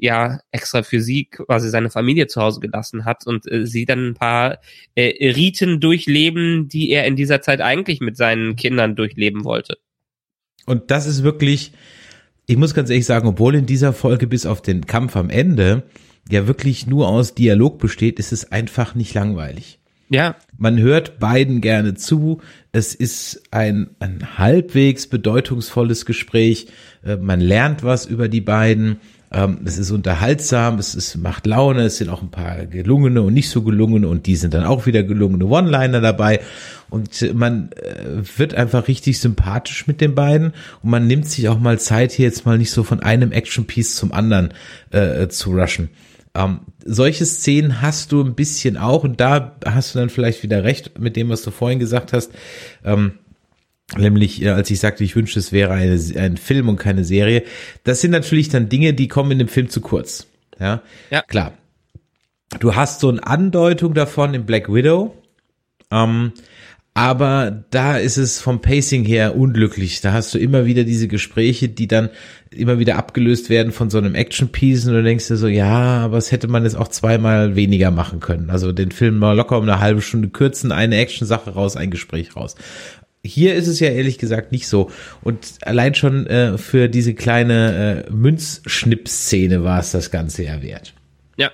[0.00, 4.08] ja extra für sie quasi seine Familie zu Hause gelassen hat und äh, sie dann
[4.08, 4.58] ein paar
[4.94, 9.78] äh, Riten durchleben, die er in dieser Zeit eigentlich mit seinen Kindern durchleben wollte.
[10.66, 11.72] Und das ist wirklich,
[12.46, 15.84] ich muss ganz ehrlich sagen, obwohl in dieser Folge bis auf den Kampf am Ende
[16.30, 19.80] ja wirklich nur aus Dialog besteht, ist es einfach nicht langweilig.
[20.10, 20.34] Ja.
[20.58, 22.40] Man hört beiden gerne zu.
[22.72, 26.66] Es ist ein, ein halbwegs bedeutungsvolles Gespräch.
[27.04, 28.98] Äh, man lernt was über die beiden.
[29.32, 33.32] Ähm, es ist unterhaltsam, es ist, macht Laune, es sind auch ein paar gelungene und
[33.32, 36.40] nicht so gelungene und die sind dann auch wieder gelungene One-Liner dabei.
[36.88, 41.60] Und man äh, wird einfach richtig sympathisch mit den beiden und man nimmt sich auch
[41.60, 44.52] mal Zeit, hier jetzt mal nicht so von einem Action-Piece zum anderen
[44.90, 45.90] äh, zu rushen.
[46.34, 50.64] Ähm, solche Szenen hast du ein bisschen auch und da hast du dann vielleicht wieder
[50.64, 52.32] recht mit dem, was du vorhin gesagt hast.
[52.84, 53.12] Ähm,
[53.96, 57.42] Nämlich, äh, als ich sagte, ich wünschte, es wäre eine, ein Film und keine Serie.
[57.84, 60.26] Das sind natürlich dann Dinge, die kommen in dem Film zu kurz.
[60.58, 61.22] Ja, ja.
[61.22, 61.54] klar.
[62.58, 65.14] Du hast so eine Andeutung davon in Black Widow.
[65.90, 66.32] Ähm,
[66.92, 70.00] aber da ist es vom Pacing her unglücklich.
[70.00, 72.10] Da hast du immer wieder diese Gespräche, die dann
[72.50, 76.18] immer wieder abgelöst werden von so einem Action-Piece und du denkst dir so, ja, aber
[76.18, 78.50] es hätte man jetzt auch zweimal weniger machen können.
[78.50, 82.34] Also den Film mal locker um eine halbe Stunde kürzen, eine Action-Sache raus, ein Gespräch
[82.34, 82.56] raus.
[83.22, 84.90] Hier ist es ja ehrlich gesagt nicht so.
[85.22, 90.94] Und allein schon äh, für diese kleine äh, Münzschnipp-Szene war es das Ganze ja wert.
[91.36, 91.50] Ja.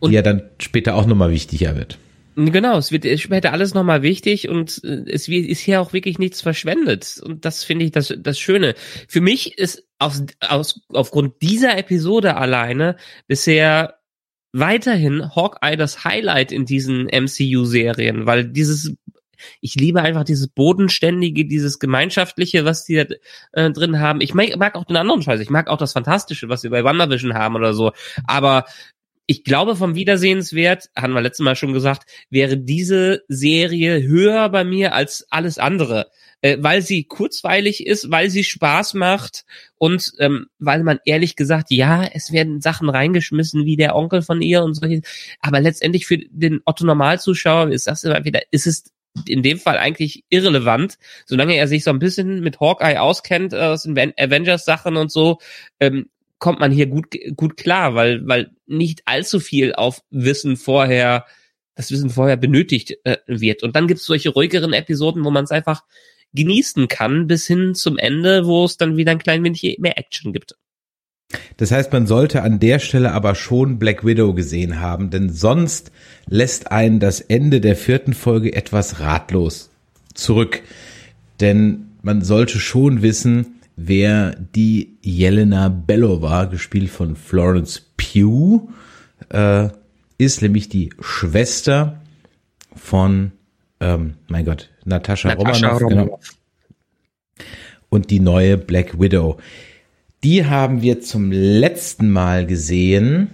[0.00, 1.98] Und die ja dann später auch nochmal wichtiger wird.
[2.36, 6.40] Genau, es wird später alles nochmal wichtig und äh, es ist hier auch wirklich nichts
[6.40, 7.20] verschwendet.
[7.22, 8.74] Und das finde ich das, das Schöne.
[9.08, 12.96] Für mich ist aus, aus, aufgrund dieser Episode alleine
[13.28, 14.00] bisher
[14.52, 18.94] weiterhin Hawkeye das Highlight in diesen MCU-Serien, weil dieses
[19.60, 23.14] ich liebe einfach dieses Bodenständige, dieses Gemeinschaftliche, was die da
[23.52, 24.20] äh, drin haben.
[24.20, 25.40] Ich mag, auch den anderen Scheiß.
[25.40, 27.92] Ich mag auch das Fantastische, was wir bei WandaVision haben oder so.
[28.26, 28.64] Aber
[29.26, 34.64] ich glaube, vom Wiedersehenswert, hatten wir letztes Mal schon gesagt, wäre diese Serie höher bei
[34.64, 36.10] mir als alles andere,
[36.42, 41.70] äh, weil sie kurzweilig ist, weil sie Spaß macht und ähm, weil man ehrlich gesagt,
[41.70, 45.00] ja, es werden Sachen reingeschmissen wie der Onkel von ihr und solche,
[45.40, 48.93] aber letztendlich für den Otto Normalzuschauer ist das immer wieder, ist es
[49.26, 53.84] in dem Fall eigentlich irrelevant, solange er sich so ein bisschen mit Hawkeye auskennt aus
[53.84, 55.38] den Avengers-Sachen und so,
[55.80, 61.26] ähm, kommt man hier gut gut klar, weil weil nicht allzu viel auf Wissen vorher
[61.74, 63.62] das Wissen vorher benötigt äh, wird.
[63.62, 65.82] Und dann gibt's solche ruhigeren Episoden, wo man es einfach
[66.32, 70.32] genießen kann, bis hin zum Ende, wo es dann wieder ein klein wenig mehr Action
[70.32, 70.56] gibt.
[71.56, 75.92] Das heißt, man sollte an der Stelle aber schon Black Widow gesehen haben, denn sonst
[76.26, 79.70] lässt einen das Ende der vierten Folge etwas ratlos
[80.14, 80.62] zurück.
[81.40, 88.68] Denn man sollte schon wissen, wer die Jelena Belova, gespielt von Florence Pugh,
[89.30, 89.68] äh,
[90.18, 92.00] ist, nämlich die Schwester
[92.76, 93.32] von,
[93.80, 95.82] ähm, mein Gott, Natascha, Romanoff.
[95.88, 96.20] Genau.
[97.88, 99.38] Und die neue Black Widow.
[100.24, 103.28] Die haben wir zum letzten Mal gesehen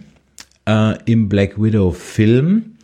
[0.67, 2.79] äh, im Black Widow Film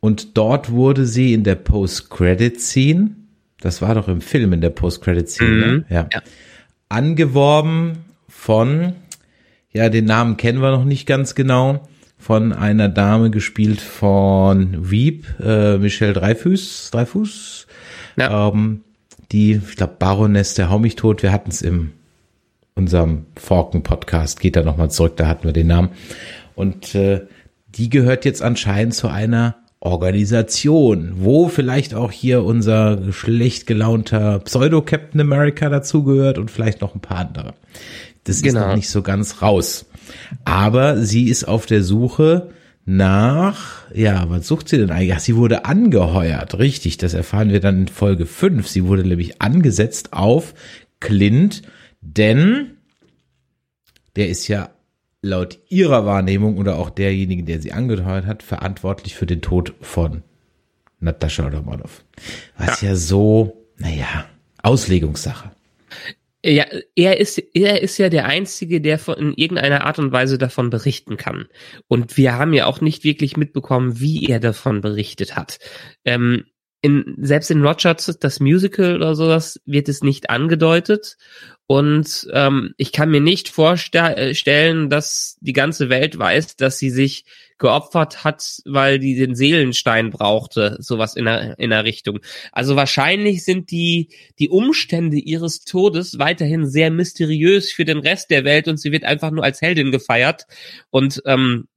[0.00, 3.10] und dort wurde sie in der Post-Credit-Scene,
[3.60, 5.66] das war doch im Film in der Post-Credit-Scene, ne?
[5.66, 5.84] mhm.
[5.90, 6.22] ja, ja,
[6.88, 8.94] angeworben von,
[9.70, 15.26] ja, den Namen kennen wir noch nicht ganz genau, von einer Dame gespielt von Wieb,
[15.38, 17.66] äh, Michelle Dreifuß, Dreifuß,
[18.16, 18.48] ja.
[18.48, 18.80] ähm,
[19.32, 21.92] die, ich glaube, Baroness der Hau mich tot, wir hatten es im
[22.80, 25.90] unserem Forken-Podcast, geht da nochmal zurück, da hatten wir den Namen.
[26.54, 27.22] Und äh,
[27.68, 35.20] die gehört jetzt anscheinend zu einer Organisation, wo vielleicht auch hier unser schlecht gelaunter Pseudo-Captain
[35.20, 37.54] America dazugehört und vielleicht noch ein paar andere.
[38.24, 38.60] Das genau.
[38.60, 39.86] ist noch nicht so ganz raus.
[40.44, 42.50] Aber sie ist auf der Suche
[42.84, 45.14] nach, ja, was sucht sie denn eigentlich?
[45.14, 48.66] Ach, sie wurde angeheuert, richtig, das erfahren wir dann in Folge 5.
[48.66, 50.54] Sie wurde nämlich angesetzt auf
[50.98, 51.62] Clint,
[52.00, 52.78] denn
[54.16, 54.70] der ist ja
[55.22, 60.22] laut ihrer Wahrnehmung oder auch derjenigen, der sie angeheuert hat, verantwortlich für den Tod von
[60.98, 62.04] Natascha Romanoff.
[62.56, 64.26] Was ja, ja so, naja,
[64.62, 65.50] Auslegungssache.
[66.42, 66.64] Ja,
[66.96, 70.70] er ist, er ist ja der Einzige, der von, in irgendeiner Art und Weise davon
[70.70, 71.48] berichten kann.
[71.86, 75.58] Und wir haben ja auch nicht wirklich mitbekommen, wie er davon berichtet hat.
[76.04, 76.44] Ähm,
[76.80, 81.18] in, selbst in Rogers, das Musical oder sowas, wird es nicht angedeutet.
[81.70, 87.24] Und ähm, ich kann mir nicht vorstellen, dass die ganze Welt weiß, dass sie sich
[87.58, 92.18] geopfert hat, weil die den Seelenstein brauchte, sowas in der, in der Richtung.
[92.50, 94.08] Also wahrscheinlich sind die,
[94.40, 99.04] die Umstände ihres Todes weiterhin sehr mysteriös für den Rest der Welt und sie wird
[99.04, 100.46] einfach nur als Heldin gefeiert.
[100.90, 101.68] Und ähm,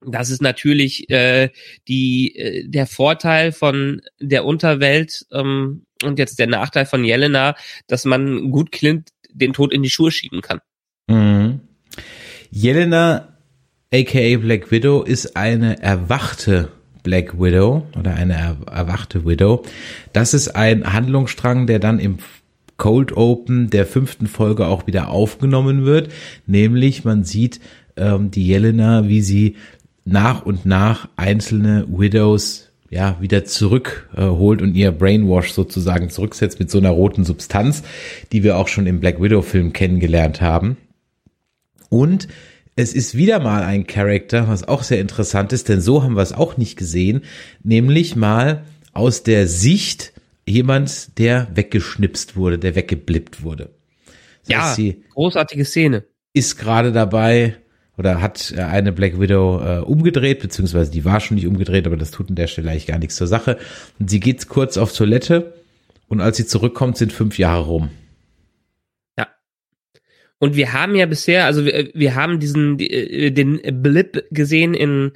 [0.00, 1.50] das ist natürlich äh,
[1.88, 7.54] die, äh, der Vorteil von der Unterwelt ähm, und jetzt der Nachteil von Jelena,
[7.86, 10.60] dass man gut Clint den Tod in die Schuhe schieben kann.
[11.08, 11.60] Mhm.
[12.50, 13.28] Jelena
[13.92, 16.70] aka Black Widow, ist eine erwachte
[17.02, 19.64] Black Widow oder eine er erwachte Widow.
[20.12, 22.18] Das ist ein Handlungsstrang, der dann im
[22.76, 26.10] Cold Open der fünften Folge auch wieder aufgenommen wird.
[26.46, 27.60] Nämlich man sieht
[27.96, 29.56] ähm, die Jelena, wie sie
[30.04, 36.70] nach und nach einzelne Widows ja wieder zurückholt äh, und ihr Brainwash sozusagen zurücksetzt mit
[36.70, 37.82] so einer roten Substanz,
[38.32, 40.76] die wir auch schon im Black Widow Film kennengelernt haben.
[41.88, 42.28] Und
[42.76, 46.22] es ist wieder mal ein Charakter, was auch sehr interessant ist, denn so haben wir
[46.22, 47.22] es auch nicht gesehen,
[47.62, 50.12] nämlich mal aus der Sicht
[50.46, 53.70] jemand, der weggeschnipst wurde, der weggeblippt wurde.
[54.42, 56.04] Das ja, heißt, großartige Szene.
[56.34, 57.56] Ist gerade dabei
[58.02, 62.10] oder hat eine Black Widow äh, umgedreht, beziehungsweise die war schon nicht umgedreht, aber das
[62.10, 63.58] tut an der Stelle eigentlich gar nichts zur Sache.
[64.00, 65.54] Und sie geht kurz auf Toilette
[66.08, 67.90] und als sie zurückkommt, sind fünf Jahre rum.
[70.40, 75.12] Und wir haben ja bisher, also wir, wir haben diesen, äh, den Blip gesehen in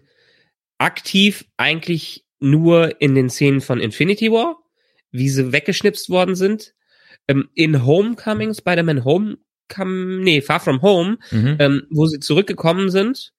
[0.78, 4.62] aktiv eigentlich nur in den Szenen von Infinity War,
[5.10, 6.74] wie sie weggeschnipst worden sind.
[7.26, 9.02] Ähm, in Homecoming, Spider-Man
[9.70, 11.56] Homecoming, nee, Far From Home, mhm.
[11.58, 13.32] ähm, wo sie zurückgekommen sind.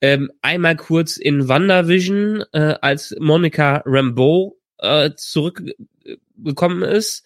[0.00, 7.24] Ähm, einmal kurz in WandaVision, äh, als Monica Rambeau äh, zurückgekommen ist.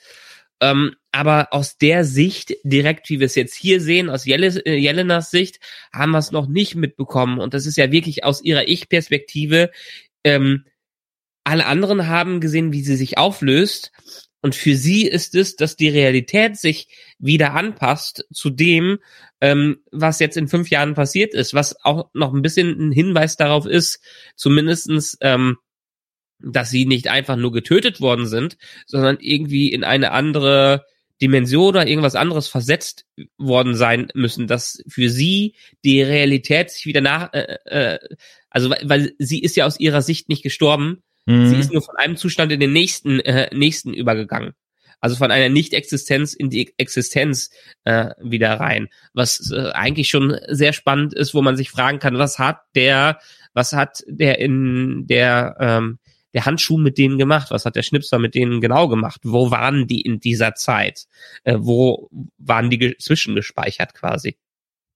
[0.60, 4.76] Ähm, aber aus der Sicht, direkt wie wir es jetzt hier sehen, aus Jele äh,
[4.76, 5.60] Jelenas Sicht,
[5.92, 7.40] haben wir es noch nicht mitbekommen.
[7.40, 9.70] Und das ist ja wirklich aus ihrer Ich-Perspektive.
[10.24, 10.64] Ähm,
[11.44, 13.92] alle anderen haben gesehen, wie sie sich auflöst.
[14.46, 16.86] Und für sie ist es, dass die Realität sich
[17.18, 19.00] wieder anpasst zu dem,
[19.40, 23.36] ähm, was jetzt in fünf Jahren passiert ist, was auch noch ein bisschen ein Hinweis
[23.36, 23.98] darauf ist,
[24.36, 25.56] zumindestens ähm,
[26.38, 28.56] dass sie nicht einfach nur getötet worden sind,
[28.86, 30.84] sondern irgendwie in eine andere
[31.20, 33.04] Dimension oder irgendwas anderes versetzt
[33.38, 37.98] worden sein müssen, dass für sie die Realität sich wieder nach, äh, äh,
[38.48, 41.48] also weil, weil sie ist ja aus ihrer Sicht nicht gestorben, mhm.
[41.48, 44.52] sie ist nur von einem Zustand in den nächsten äh, nächsten übergegangen.
[45.00, 47.50] Also von einer Nicht-Existenz in die Existenz
[47.84, 52.18] äh, wieder rein, was äh, eigentlich schon sehr spannend ist, wo man sich fragen kann,
[52.18, 53.18] was hat der,
[53.52, 55.98] was hat der in der ähm,
[56.36, 57.50] der Handschuh mit denen gemacht?
[57.50, 59.20] Was hat der Schnipser mit denen genau gemacht?
[59.24, 61.06] Wo waren die in dieser Zeit?
[61.44, 64.36] Äh, wo waren die zwischengespeichert quasi?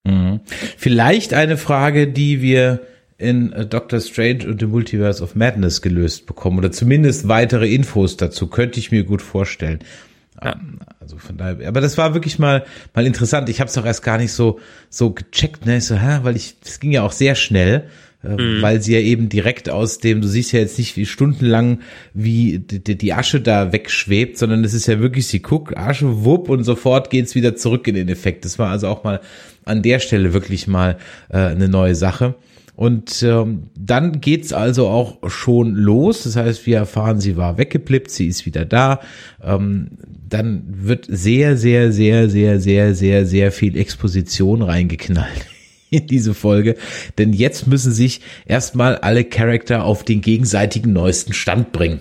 [0.04, 0.40] Mhm.
[0.76, 2.86] Vielleicht eine Frage, die wir
[3.20, 8.16] in äh, Doctor Strange und the Multiverse of Madness gelöst bekommen oder zumindest weitere Infos
[8.16, 9.80] dazu könnte ich mir gut vorstellen.
[10.42, 10.54] Ja.
[10.54, 13.48] Ähm, also von daher, aber das war wirklich mal mal interessant.
[13.48, 16.58] Ich habe es auch erst gar nicht so so gecheckt, ne, so, hä, weil ich
[16.60, 17.88] das ging ja auch sehr schnell
[18.22, 18.62] äh, mhm.
[18.62, 21.80] weil sie ja eben direkt aus dem, du siehst ja jetzt nicht wie stundenlang,
[22.12, 26.48] wie die, die Asche da wegschwebt, sondern es ist ja wirklich, sie guckt, Asche, wupp
[26.48, 28.44] und sofort geht's wieder zurück in den Effekt.
[28.44, 29.20] Das war also auch mal
[29.64, 30.98] an der Stelle wirklich mal
[31.30, 32.34] äh, eine neue Sache.
[32.80, 36.22] Und ähm, dann geht's also auch schon los.
[36.22, 39.00] Das heißt, wir erfahren, sie war weggeblippt, sie ist wieder da.
[39.44, 45.44] Ähm, dann wird sehr, sehr, sehr, sehr, sehr, sehr, sehr viel Exposition reingeknallt
[45.90, 46.74] in diese Folge,
[47.18, 52.00] denn jetzt müssen sich erstmal alle Charakter auf den gegenseitigen neuesten Stand bringen.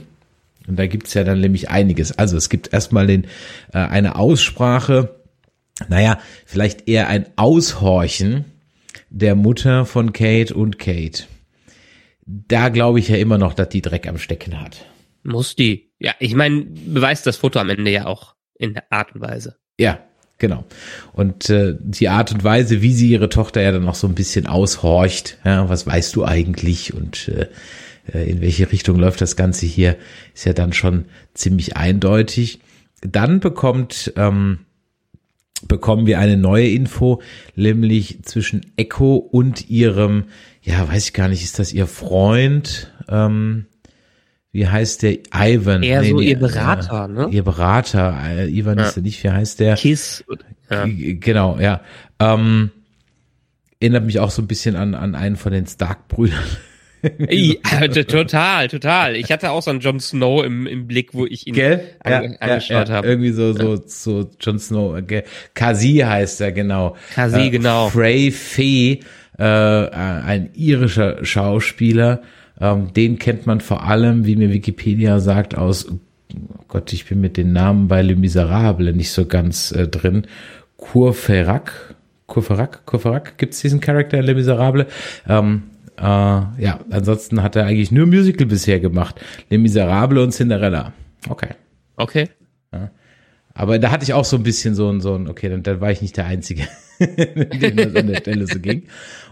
[0.65, 2.17] Und da gibt's ja dann nämlich einiges.
[2.17, 3.25] Also es gibt erstmal den,
[3.73, 5.13] äh, eine Aussprache,
[5.89, 8.45] naja, vielleicht eher ein Aushorchen
[9.09, 11.23] der Mutter von Kate und Kate.
[12.25, 14.85] Da glaube ich ja immer noch, dass die Dreck am Stecken hat.
[15.23, 15.91] Muss die.
[15.99, 19.57] Ja, ich meine, beweist das Foto am Ende ja auch in der Art und Weise.
[19.79, 19.99] Ja,
[20.37, 20.63] genau.
[21.11, 24.15] Und äh, die Art und Weise, wie sie ihre Tochter ja dann noch so ein
[24.15, 27.47] bisschen aushorcht, ja, was weißt du eigentlich und äh,
[28.13, 29.97] äh in welche Richtung läuft das Ganze hier,
[30.33, 32.59] ist ja dann schon ziemlich eindeutig.
[33.01, 34.59] Dann bekommt ähm,
[35.67, 37.21] bekommen wir eine neue Info,
[37.55, 40.25] nämlich zwischen Echo und ihrem,
[40.61, 42.91] ja, weiß ich gar nicht, ist das ihr Freund?
[43.09, 43.65] Ähm,
[44.51, 45.19] wie heißt der?
[45.33, 45.83] Ivan.
[45.83, 47.27] Eher nee, so nee, ihr Berater, äh, ne?
[47.31, 48.17] Ihr Berater.
[48.25, 48.85] Äh, Ivan ja.
[48.85, 49.75] ist er nicht, wie heißt der?
[49.75, 50.23] Kiss.
[50.69, 50.85] Ja.
[50.87, 51.81] Genau, ja.
[52.19, 52.71] Ähm,
[53.79, 56.43] erinnert mich auch so ein bisschen an, an einen von den Stark-Brüdern.
[57.29, 59.15] Ja, total, total.
[59.15, 61.81] Ich hatte auch so einen Jon Snow im, im Blick, wo ich ihn Gell?
[62.05, 63.07] Ja, angeschaut ja, habe.
[63.07, 64.97] Irgendwie so, so, so Jon Snow.
[64.97, 65.23] Okay.
[65.53, 66.95] Kasi heißt er, genau.
[67.15, 67.89] Kasi, äh, genau.
[67.89, 68.99] Frey Fee,
[69.37, 72.21] äh, ein irischer Schauspieler.
[72.59, 77.21] Ähm, den kennt man vor allem, wie mir Wikipedia sagt, aus, oh Gott, ich bin
[77.21, 80.27] mit den Namen bei Le Miserable nicht so ganz äh, drin.
[80.75, 81.95] Kurferak,
[82.27, 84.87] Kurferak, Kurferak, gibt's diesen Charakter in Le Miserable?
[85.27, 85.63] Ähm,
[85.99, 89.19] äh, ja, ansonsten hat er eigentlich nur Musical bisher gemacht.
[89.49, 90.93] Les Miserables und Cinderella.
[91.27, 91.49] Okay.
[91.97, 92.29] Okay.
[92.71, 92.91] Ja.
[93.53, 95.81] Aber da hatte ich auch so ein bisschen so ein, so ein, okay, dann, dann
[95.81, 96.63] war ich nicht der Einzige,
[96.99, 98.83] dem das an der Stelle so ging.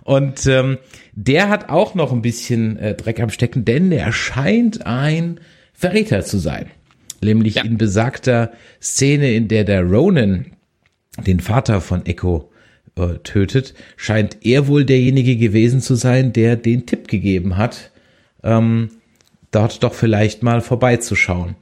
[0.03, 0.77] Und ähm,
[1.13, 5.39] der hat auch noch ein bisschen äh, Dreck am Stecken, denn er scheint ein
[5.73, 6.67] Verräter zu sein.
[7.21, 7.63] Nämlich ja.
[7.63, 8.51] in besagter
[8.81, 10.47] Szene, in der der Ronan
[11.25, 12.51] den Vater von Echo
[12.97, 17.91] äh, tötet, scheint er wohl derjenige gewesen zu sein, der den Tipp gegeben hat,
[18.43, 18.89] ähm,
[19.51, 21.55] dort doch vielleicht mal vorbeizuschauen.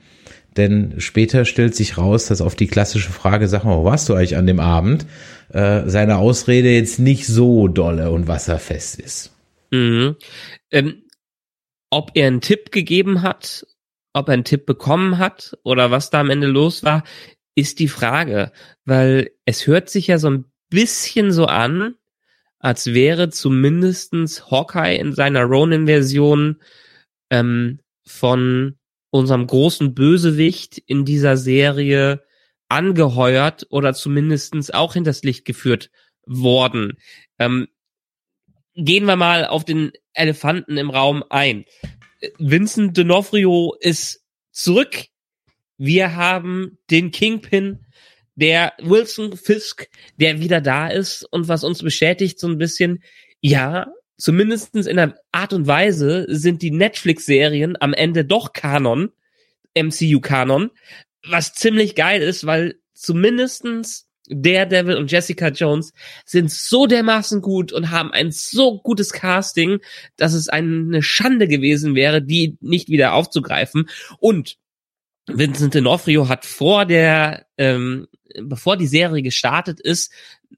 [0.58, 4.14] Denn später stellt sich raus, dass auf die klassische Frage, sag mal, wo warst du
[4.14, 5.06] eigentlich an dem Abend,
[5.50, 9.32] äh, seine Ausrede jetzt nicht so dolle und wasserfest ist.
[9.72, 10.16] Mhm.
[10.72, 11.04] Ähm,
[11.90, 13.68] ob er einen Tipp gegeben hat,
[14.14, 17.04] ob er einen Tipp bekommen hat oder was da am Ende los war,
[17.56, 18.52] ist die Frage,
[18.86, 21.96] weil es hört sich ja so ein bisschen so an,
[22.60, 26.62] als wäre zumindestens Hawkeye in seiner Ronin-Version
[27.30, 28.78] ähm, von
[29.10, 32.24] unserem großen Bösewicht in dieser Serie
[32.68, 35.90] angeheuert oder zumindestens auch hinters Licht geführt
[36.26, 36.98] worden.
[37.40, 37.68] Ähm,
[38.76, 41.66] gehen wir mal auf den Elefanten im Raum ein.
[42.38, 45.06] Vincent D'Onofrio ist zurück.
[45.78, 47.86] Wir haben den Kingpin
[48.36, 53.04] der Wilson Fisk, der wieder da ist und was uns bestätigt so ein bisschen,
[53.42, 59.12] ja, zumindestens in der Art und Weise sind die Netflix-Serien am Ende doch Kanon,
[59.78, 60.72] MCU-Kanon,
[61.28, 65.94] was ziemlich geil ist, weil zumindestens Daredevil und Jessica Jones
[66.26, 69.80] sind so dermaßen gut und haben ein so gutes Casting,
[70.18, 73.88] dass es eine Schande gewesen wäre, die nicht wieder aufzugreifen.
[74.20, 74.58] Und
[75.28, 78.08] Vincent D'Onofrio hat vor der, ähm,
[78.42, 80.12] bevor die Serie gestartet ist,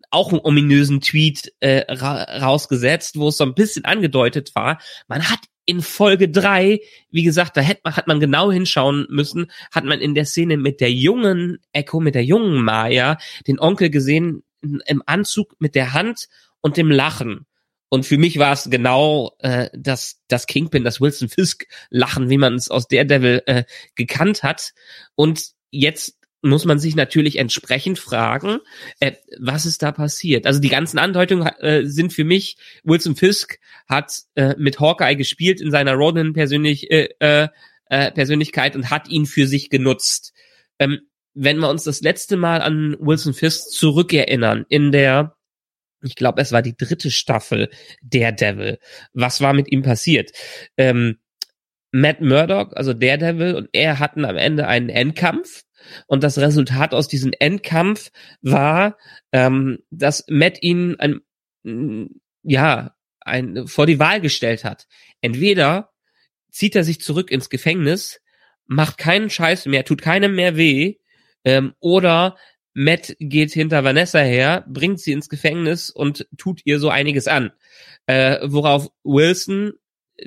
[0.09, 4.79] auch einen ominösen Tweet äh, ra rausgesetzt, wo es so ein bisschen angedeutet war.
[5.07, 6.79] Man hat in Folge drei,
[7.11, 10.57] wie gesagt, da hätte man, hat man genau hinschauen müssen, hat man in der Szene
[10.57, 15.93] mit der jungen Echo, mit der jungen Maya, den Onkel gesehen im Anzug mit der
[15.93, 16.27] Hand
[16.61, 17.45] und dem Lachen.
[17.89, 22.37] Und für mich war es genau äh, das, das Kingpin, das Wilson Fisk Lachen, wie
[22.37, 23.63] man es aus Daredevil äh,
[23.95, 24.73] gekannt hat.
[25.15, 28.59] Und jetzt muss man sich natürlich entsprechend fragen,
[28.99, 30.45] äh, was ist da passiert?
[30.45, 35.61] Also die ganzen Andeutungen äh, sind für mich, Wilson Fisk hat äh, mit Hawkeye gespielt
[35.61, 37.47] in seiner Ronin persönlich, äh, äh,
[37.89, 40.33] äh, Persönlichkeit und hat ihn für sich genutzt.
[40.79, 40.99] Ähm,
[41.33, 45.36] wenn wir uns das letzte Mal an Wilson Fisk zurückerinnern, in der
[46.01, 47.69] ich glaube, es war die dritte Staffel
[48.01, 48.79] Daredevil.
[49.13, 50.31] Was war mit ihm passiert?
[50.77, 51.17] Ähm,
[51.91, 55.63] Matt Murdock, also Daredevil, und er hatten am Ende einen Endkampf.
[56.07, 58.97] Und das Resultat aus diesem Endkampf war,
[59.31, 61.21] ähm, dass Matt ihn ein,
[62.43, 64.87] ja, ein, vor die Wahl gestellt hat.
[65.21, 65.91] Entweder
[66.51, 68.21] zieht er sich zurück ins Gefängnis,
[68.65, 70.95] macht keinen Scheiß mehr, tut keinem mehr weh,
[71.45, 72.37] ähm, oder
[72.79, 77.51] Matt geht hinter Vanessa her, bringt sie ins Gefängnis und tut ihr so einiges an.
[78.05, 79.73] Äh, worauf Wilson,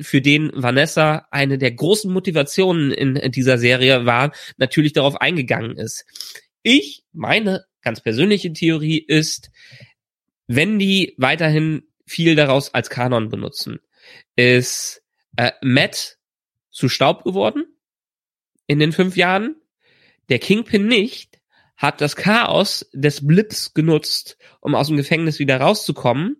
[0.01, 6.05] für den Vanessa eine der großen Motivationen in dieser Serie war, natürlich darauf eingegangen ist.
[6.64, 9.53] Ich, meine ganz persönliche Theorie ist,
[10.48, 13.78] wenn die weiterhin viel daraus als Kanon benutzen,
[14.34, 15.05] ist
[15.36, 16.18] äh, Matt
[16.72, 17.62] zu Staub geworden
[18.66, 19.55] in den fünf Jahren,
[20.30, 21.29] der Kingpin nicht,
[21.80, 26.36] hat das Chaos des Blips genutzt, um aus dem Gefängnis wieder rauszukommen.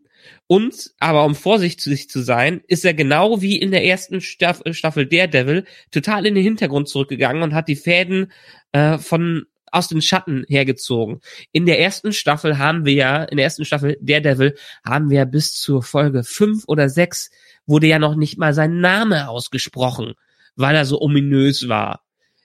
[0.47, 5.07] Und, aber um vorsichtig zu sein, ist er genau wie in der ersten Staff Staffel
[5.07, 8.31] Daredevil total in den Hintergrund zurückgegangen und hat die Fäden
[8.73, 11.21] äh, von aus den Schatten hergezogen.
[11.53, 15.55] In der ersten Staffel haben wir ja, in der ersten Staffel Daredevil haben wir bis
[15.55, 17.31] zur Folge fünf oder sechs
[17.67, 20.15] wurde ja noch nicht mal sein Name ausgesprochen,
[20.55, 22.03] weil er so ominös war.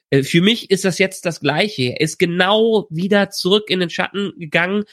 [0.10, 1.94] Äh, für mich ist das jetzt das Gleiche.
[1.94, 4.84] Er ist genau wieder zurück in den Schatten gegangen,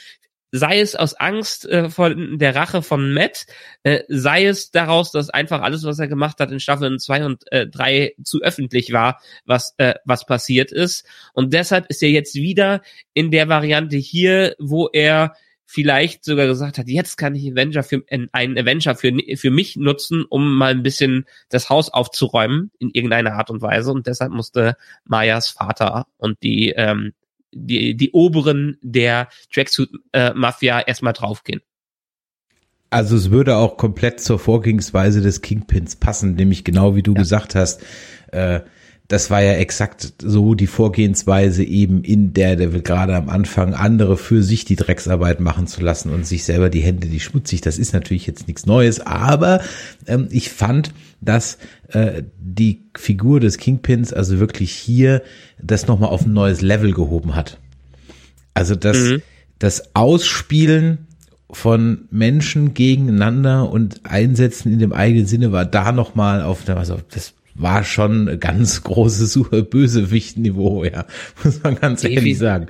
[0.53, 3.47] sei es aus Angst äh, vor der Rache von Matt,
[3.85, 7.51] äh, sei es daraus, dass einfach alles, was er gemacht hat in Staffeln zwei und
[7.51, 11.07] äh, drei zu öffentlich war, was, äh, was passiert ist.
[11.33, 12.83] Und deshalb ist er jetzt wieder
[13.15, 15.35] in der Variante hier, wo er
[15.73, 20.27] vielleicht sogar gesagt hat, jetzt kann ich Avenger für, einen Avenger für, für mich nutzen,
[20.29, 23.91] um mal ein bisschen das Haus aufzuräumen in irgendeiner Art und Weise.
[23.91, 27.14] Und deshalb musste Mayas Vater und die, ähm,
[27.53, 31.62] die, die Oberen der Tracksuit-Mafia äh, erstmal draufgehen.
[32.91, 37.20] Also es würde auch komplett zur Vorgehensweise des Kingpins passen, nämlich genau wie du ja.
[37.20, 37.83] gesagt hast,
[38.31, 38.61] äh,
[39.09, 43.74] das war ja exakt so die Vorgehensweise eben in der, der will gerade am Anfang
[43.74, 47.61] andere für sich die Drecksarbeit machen zu lassen und sich selber die Hände die schmutzig.
[47.61, 49.61] Das ist natürlich jetzt nichts Neues, aber
[50.07, 55.22] ähm, ich fand, dass äh, die Figur des Kingpins also wirklich hier
[55.61, 57.59] das nochmal auf ein neues Level gehoben hat.
[58.55, 59.22] Also das, mhm.
[59.59, 61.07] das Ausspielen
[61.50, 67.34] von Menschen gegeneinander und Einsetzen in dem eigenen Sinne war da nochmal auf, also das
[67.55, 69.38] war schon ganz großes
[69.70, 71.07] Bösewicht-Niveau, ja,
[71.44, 72.68] muss man ganz Defin ehrlich sagen.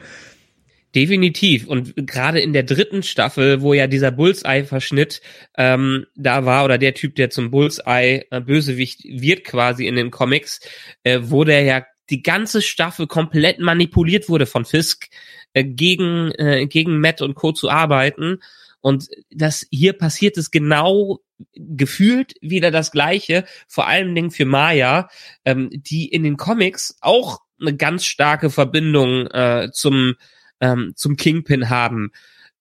[0.95, 1.67] Definitiv.
[1.67, 5.23] Und gerade in der dritten Staffel, wo ja dieser Bullseye-Verschnitt
[5.57, 10.61] ähm, da war, oder der Typ, der zum Bullseye-Bösewicht äh, wird quasi in den Comics,
[11.03, 15.09] äh, wo der ja die ganze Staffel komplett manipuliert wurde von Fisk,
[15.55, 17.53] äh, gegen, äh, gegen Matt und Co.
[17.53, 18.41] zu arbeiten.
[18.83, 21.21] Und das hier passiert es genau
[21.55, 25.09] gefühlt wieder das Gleiche, vor allen Dingen für Maya,
[25.45, 30.15] ähm, die in den Comics auch eine ganz starke Verbindung äh, zum
[30.61, 32.11] ähm, zum Kingpin haben.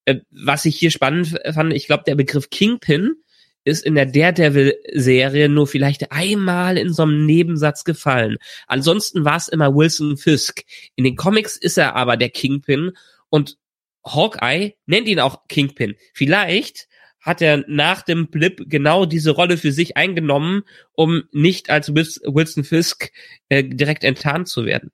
[0.04, 3.16] Äh, was ich hier spannend fand, ich glaube, der Begriff Kingpin
[3.64, 8.38] ist in der Daredevil-Serie nur vielleicht einmal in so einem Nebensatz gefallen.
[8.66, 10.64] Ansonsten war es immer Wilson Fisk.
[10.96, 12.92] In den Comics ist er aber der Kingpin
[13.28, 13.56] und
[14.04, 15.94] Hawkeye nennt ihn auch Kingpin.
[16.14, 16.88] Vielleicht
[17.20, 22.64] hat er nach dem Blip genau diese Rolle für sich eingenommen, um nicht als Wilson
[22.64, 23.12] Fisk
[23.48, 24.90] äh, direkt enttarnt zu werden.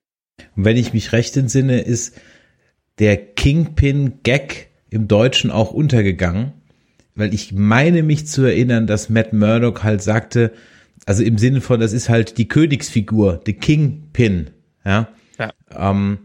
[0.55, 2.15] Und wenn ich mich recht entsinne, ist
[2.99, 6.53] der Kingpin-Gag im Deutschen auch untergegangen,
[7.15, 10.53] weil ich meine mich zu erinnern, dass Matt Murdock halt sagte,
[11.05, 14.51] also im Sinne von, das ist halt die Königsfigur, the Kingpin,
[14.85, 15.07] ja.
[15.39, 15.51] ja.
[15.75, 16.19] Ähm,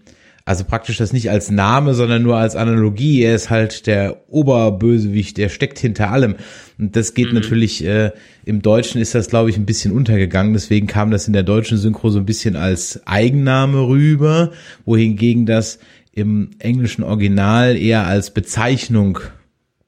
[0.47, 3.22] also praktisch das nicht als Name, sondern nur als Analogie.
[3.22, 6.36] Er ist halt der Oberbösewicht, der steckt hinter allem.
[6.78, 7.34] Und das geht mhm.
[7.34, 8.12] natürlich, äh,
[8.45, 10.53] im Deutschen ist das, glaube ich, ein bisschen untergegangen.
[10.53, 14.53] Deswegen kam das in der deutschen Synchro so ein bisschen als Eigenname rüber,
[14.84, 15.78] wohingegen das
[16.12, 19.20] im englischen Original eher als Bezeichnung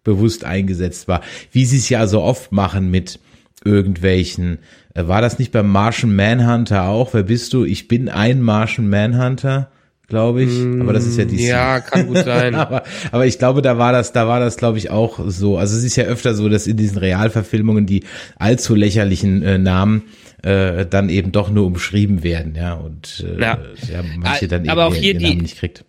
[0.05, 1.21] bewusst eingesetzt war.
[1.53, 3.21] Wie sie es ja so oft machen mit
[3.63, 4.59] irgendwelchen.
[4.95, 7.13] Äh, war das nicht beim Martian Manhunter auch?
[7.13, 7.65] Wer bist du?
[7.65, 9.71] Ich bin ein Martian Manhunter
[10.09, 10.81] glaube ich.
[10.81, 11.45] Aber das ist ja die.
[11.45, 12.55] Ja, kann gut sein.
[12.55, 15.59] aber, aber ich glaube, da war das, da war das, glaube ich, auch so.
[15.59, 18.05] Also es ist ja öfter so, dass in diesen Realverfilmungen die
[18.37, 20.05] allzu lächerlichen äh, Namen
[20.43, 22.75] äh, dann eben doch nur umschrieben werden, ja.
[22.75, 23.59] Und äh, ja.
[23.93, 25.85] ja manche dann aber eben auch hier den Namen die, nicht kriegt.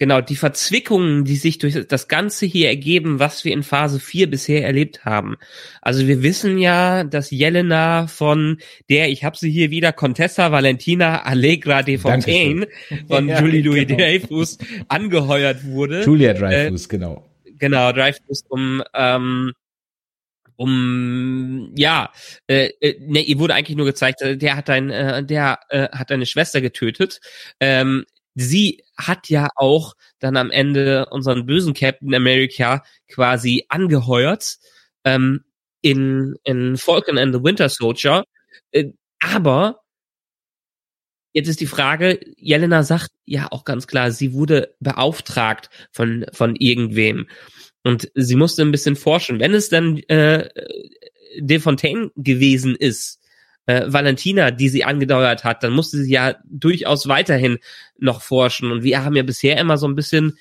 [0.00, 4.30] Genau, die Verzwickungen, die sich durch das Ganze hier ergeben, was wir in Phase 4
[4.30, 5.36] bisher erlebt haben.
[5.82, 8.56] Also wir wissen ja, dass Jelena von
[8.88, 12.66] der, ich habe sie hier wieder, Contessa Valentina Allegra de Fontaine
[13.08, 13.98] von ja, Julie Louis genau.
[13.98, 14.56] Dreyfus
[14.88, 16.02] angeheuert wurde.
[16.02, 17.30] Julia Dreyfus, äh, genau.
[17.58, 19.52] Genau, Dreyfus, um ähm,
[20.56, 22.10] um ja,
[22.46, 25.88] äh, äh, ne, ihr wurde eigentlich nur gezeigt, äh, der hat dein, äh, der äh,
[25.90, 27.20] hat deine Schwester getötet.
[27.60, 28.06] Ähm,
[28.40, 34.58] sie hat ja auch dann am Ende unseren bösen Captain America quasi angeheuert
[35.04, 35.44] ähm,
[35.82, 38.24] in, in Falcon and the Winter Soldier.
[38.72, 39.80] Äh, aber
[41.32, 46.56] jetzt ist die Frage, Jelena sagt ja auch ganz klar, sie wurde beauftragt von, von
[46.56, 47.28] irgendwem.
[47.82, 49.40] Und sie musste ein bisschen forschen.
[49.40, 50.48] Wenn es dann äh,
[51.38, 53.19] De Fontaine gewesen ist,
[53.66, 57.58] äh, Valentina, die sie angedauert hat, dann musste sie ja durchaus weiterhin
[57.98, 58.72] noch forschen.
[58.72, 60.38] Und wir haben ja bisher immer so ein bisschen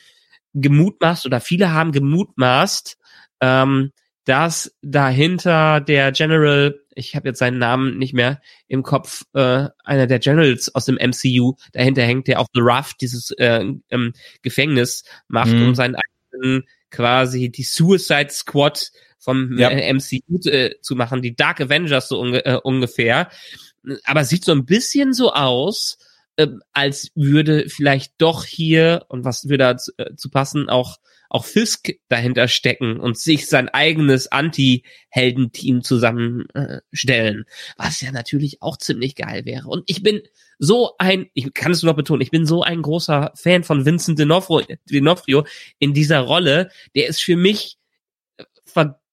[0.54, 2.98] gemutmaßt oder viele haben gemutmaßt,
[3.42, 3.92] ähm,
[4.26, 10.08] dass dahinter der General, ich habe jetzt seinen Namen nicht mehr im Kopf, äh, einer
[10.08, 15.04] der Generals aus dem MCU dahinter hängt, der auch The Raft, dieses äh, ähm, Gefängnis
[15.28, 15.68] macht, Mhm.
[15.70, 19.70] um seinen eigenen quasi die Suicide Squad vom Ja.
[19.70, 23.30] äh, MCU äh, zu machen, die Dark Avengers so unge äh, ungefähr.
[24.06, 25.98] Aber sieht so ein bisschen so aus,
[26.38, 30.98] äh, als würde vielleicht doch hier, und was würde dazu äh, zu passen, auch
[31.30, 37.46] auch Fisk dahinter stecken und sich sein eigenes Anti-Heldenteam zusammenstellen,
[37.78, 39.68] was ja natürlich auch ziemlich geil wäre.
[39.68, 40.22] Und ich bin
[40.58, 43.86] so ein, ich kann es nur noch betonen, ich bin so ein großer Fan von
[43.86, 45.46] Vincent D'Onofrio,
[45.78, 46.72] in dieser Rolle.
[46.96, 47.78] Der ist für mich,
[48.38, 48.44] äh,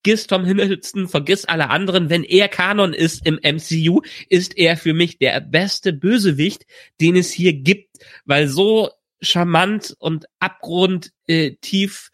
[0.06, 4.94] vergiss Tom Hiddleston, vergiss alle anderen, wenn er Kanon ist im MCU, ist er für
[4.94, 6.64] mich der beste Bösewicht,
[7.00, 8.90] den es hier gibt, weil so
[9.20, 12.10] charmant und abgrundtief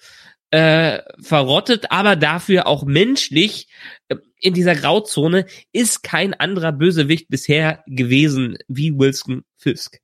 [0.51, 3.68] äh, äh, verrottet, aber dafür auch menschlich
[4.09, 9.99] äh, in dieser Grauzone ist kein anderer Bösewicht bisher gewesen wie Wilson Fisk.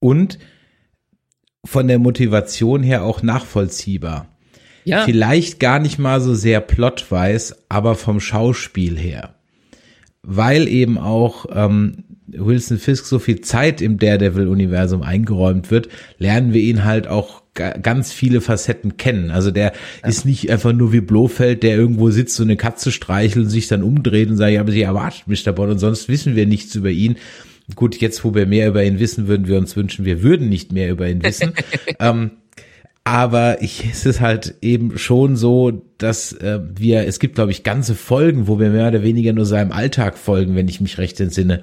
[0.00, 0.40] Und
[1.64, 4.37] von der Motivation her auch nachvollziehbar.
[4.84, 9.34] Ja, Vielleicht gar nicht mal so sehr plotwise, aber vom Schauspiel her.
[10.22, 16.60] Weil eben auch ähm, Wilson Fisk so viel Zeit im Daredevil-Universum eingeräumt wird, lernen wir
[16.60, 19.30] ihn halt auch ga- ganz viele Facetten kennen.
[19.30, 19.72] Also der
[20.06, 23.68] ist nicht einfach nur wie Blofeld, der irgendwo sitzt, so eine Katze streichelt und sich
[23.68, 26.74] dann umdreht und sagt, ja, aber sie erwartet mich dabei und sonst wissen wir nichts
[26.74, 27.16] über ihn.
[27.74, 30.72] Gut, jetzt, wo wir mehr über ihn wissen, würden wir uns wünschen, wir würden nicht
[30.72, 31.52] mehr über ihn wissen.
[32.00, 32.32] ähm,
[33.08, 37.62] aber ich, es ist halt eben schon so, dass äh, wir, es gibt, glaube ich,
[37.62, 41.18] ganze Folgen, wo wir mehr oder weniger nur seinem Alltag folgen, wenn ich mich recht
[41.18, 41.62] entsinne.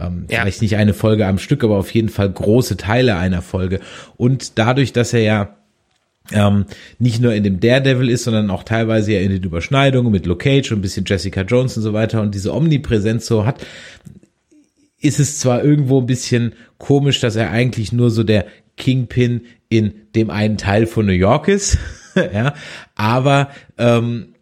[0.00, 0.42] Ähm, Ja.
[0.42, 3.80] Vielleicht nicht eine Folge am Stück, aber auf jeden Fall große Teile einer Folge.
[4.16, 5.56] Und dadurch, dass er ja
[6.30, 6.66] ähm,
[7.00, 10.44] nicht nur in dem Daredevil ist, sondern auch teilweise ja in den Überschneidungen mit Luke
[10.44, 13.66] Cage und ein bisschen Jessica Jones und so weiter und diese Omnipräsenz so hat,
[15.00, 18.46] ist es zwar irgendwo ein bisschen komisch, dass er eigentlich nur so der
[18.76, 21.78] Kingpin in dem einen Teil von New York ist,
[22.14, 22.54] ja,
[22.94, 24.34] aber ähm,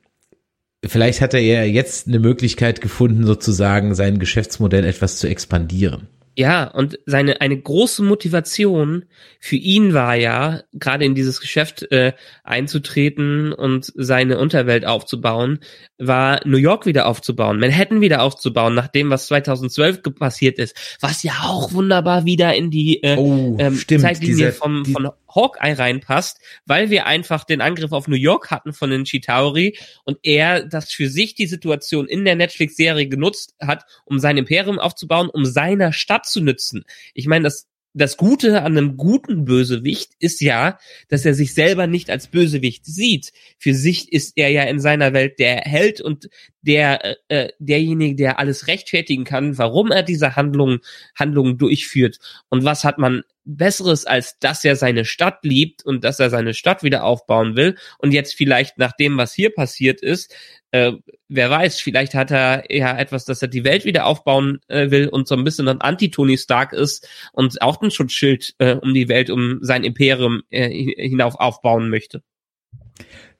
[0.84, 6.08] vielleicht hat er ja jetzt eine Möglichkeit gefunden, sozusagen sein Geschäftsmodell etwas zu expandieren.
[6.34, 9.04] Ja, und seine eine große Motivation
[9.38, 15.58] für ihn war ja, gerade in dieses Geschäft äh, einzutreten und seine Unterwelt aufzubauen,
[15.98, 20.74] war New York wieder aufzubauen, Manhattan wieder aufzubauen, nach dem, was 2012 ge- passiert ist,
[21.00, 24.92] was ja auch wunderbar wieder in die äh, Oh, ähm, stimmt, Zeitlinie diese- vom, die-
[24.92, 29.78] von Hawkeye reinpasst, weil wir einfach den Angriff auf New York hatten von den Chitauri
[30.04, 34.78] und er das für sich die Situation in der Netflix-Serie genutzt hat, um sein Imperium
[34.78, 36.84] aufzubauen, um seiner Stadt zu nützen.
[37.14, 40.78] Ich meine, das das Gute an einem guten Bösewicht ist ja,
[41.08, 43.32] dass er sich selber nicht als Bösewicht sieht.
[43.58, 46.28] Für sich ist er ja in seiner Welt der Held und
[46.62, 50.80] der äh, äh, derjenige, der alles rechtfertigen kann, warum er diese Handlungen
[51.14, 52.18] Handlungen durchführt.
[52.48, 56.54] Und was hat man Besseres, als dass er seine Stadt liebt und dass er seine
[56.54, 60.34] Stadt wieder aufbauen will und jetzt vielleicht nach dem, was hier passiert ist,
[60.70, 60.92] äh,
[61.28, 65.08] wer weiß, vielleicht hat er ja etwas, dass er die Welt wieder aufbauen äh, will
[65.08, 69.08] und so ein bisschen ein Anti-Tony Stark ist und auch ein Schutzschild äh, um die
[69.08, 72.22] Welt, um sein Imperium äh, hinauf aufbauen möchte.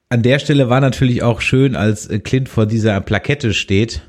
[0.09, 4.03] An der Stelle war natürlich auch schön, als äh, Clint vor dieser Plakette steht,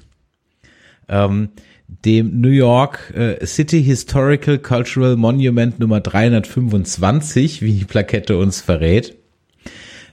[1.09, 1.51] ähm,
[1.87, 9.17] dem New York äh, City Historical Cultural Monument Nummer 325, wie die Plakette uns verrät.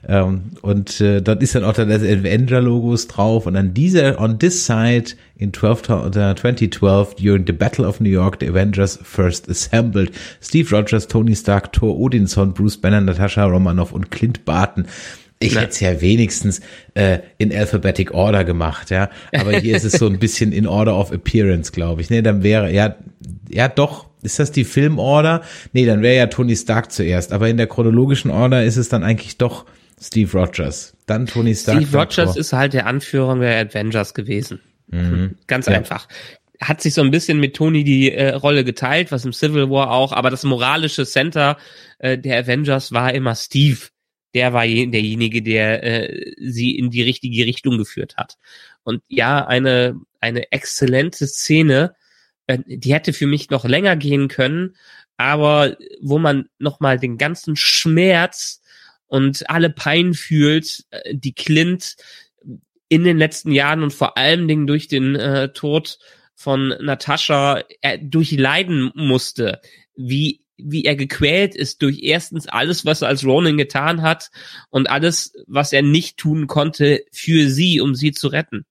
[0.06, 4.38] Ähm, und äh, dort ist dann auch dann das Avenger-Logos drauf und an dieser, on
[4.38, 9.48] this side in 12, uh, 2012, during the Battle of New York, the Avengers first
[9.48, 10.10] assembled.
[10.40, 14.86] Steve Rogers, Tony Stark, Thor Odinson, Bruce Banner, Natasha Romanoff und Clint Barton.
[15.46, 16.60] Ich hätte es ja wenigstens
[16.94, 19.10] äh, in Alphabetic Order gemacht, ja.
[19.32, 22.10] Aber hier ist es so ein bisschen in Order of Appearance, glaube ich.
[22.10, 22.96] Nee, dann wäre, ja,
[23.48, 25.42] ja doch, ist das die Filmorder?
[25.72, 27.32] Nee, dann wäre ja Tony Stark zuerst.
[27.32, 29.66] Aber in der chronologischen Order ist es dann eigentlich doch
[30.00, 30.96] Steve Rogers.
[31.06, 31.82] Dann Tony Stark.
[31.82, 34.60] Steve Rogers ist halt der Anführer der Avengers gewesen.
[35.46, 35.74] Ganz Ja.
[35.74, 36.08] einfach.
[36.60, 39.90] Hat sich so ein bisschen mit Tony die äh, Rolle geteilt, was im Civil War
[39.90, 41.56] auch, aber das moralische Center
[41.98, 43.78] äh, der Avengers war immer Steve.
[44.34, 48.38] Der war je, derjenige, der äh, sie in die richtige Richtung geführt hat.
[48.82, 51.94] Und ja, eine, eine exzellente Szene,
[52.46, 54.76] äh, die hätte für mich noch länger gehen können,
[55.16, 58.62] aber wo man nochmal den ganzen Schmerz
[59.06, 61.96] und alle Pein fühlt, äh, die Clint
[62.88, 65.98] in den letzten Jahren und vor allen Dingen durch den äh, Tod
[66.34, 69.60] von Natascha äh, durchleiden musste,
[69.96, 74.30] wie wie er gequält ist durch erstens alles, was er als Ronin getan hat
[74.70, 78.64] und alles, was er nicht tun konnte für sie, um sie zu retten.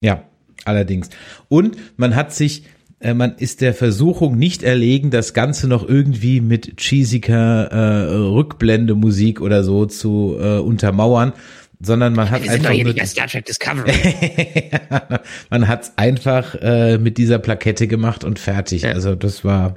[0.00, 0.24] Ja,
[0.64, 1.10] allerdings.
[1.48, 2.64] Und man hat sich,
[3.00, 9.40] äh, man ist der Versuchung nicht erlegen, das Ganze noch irgendwie mit cheesiger äh, Rückblendemusik
[9.40, 11.32] oder so zu äh, untermauern,
[11.80, 13.92] sondern man hat einfach nur- Star Trek Discovery.
[15.50, 18.82] man hat's einfach äh, mit dieser Plakette gemacht und fertig.
[18.82, 18.92] Ja.
[18.92, 19.74] Also das war,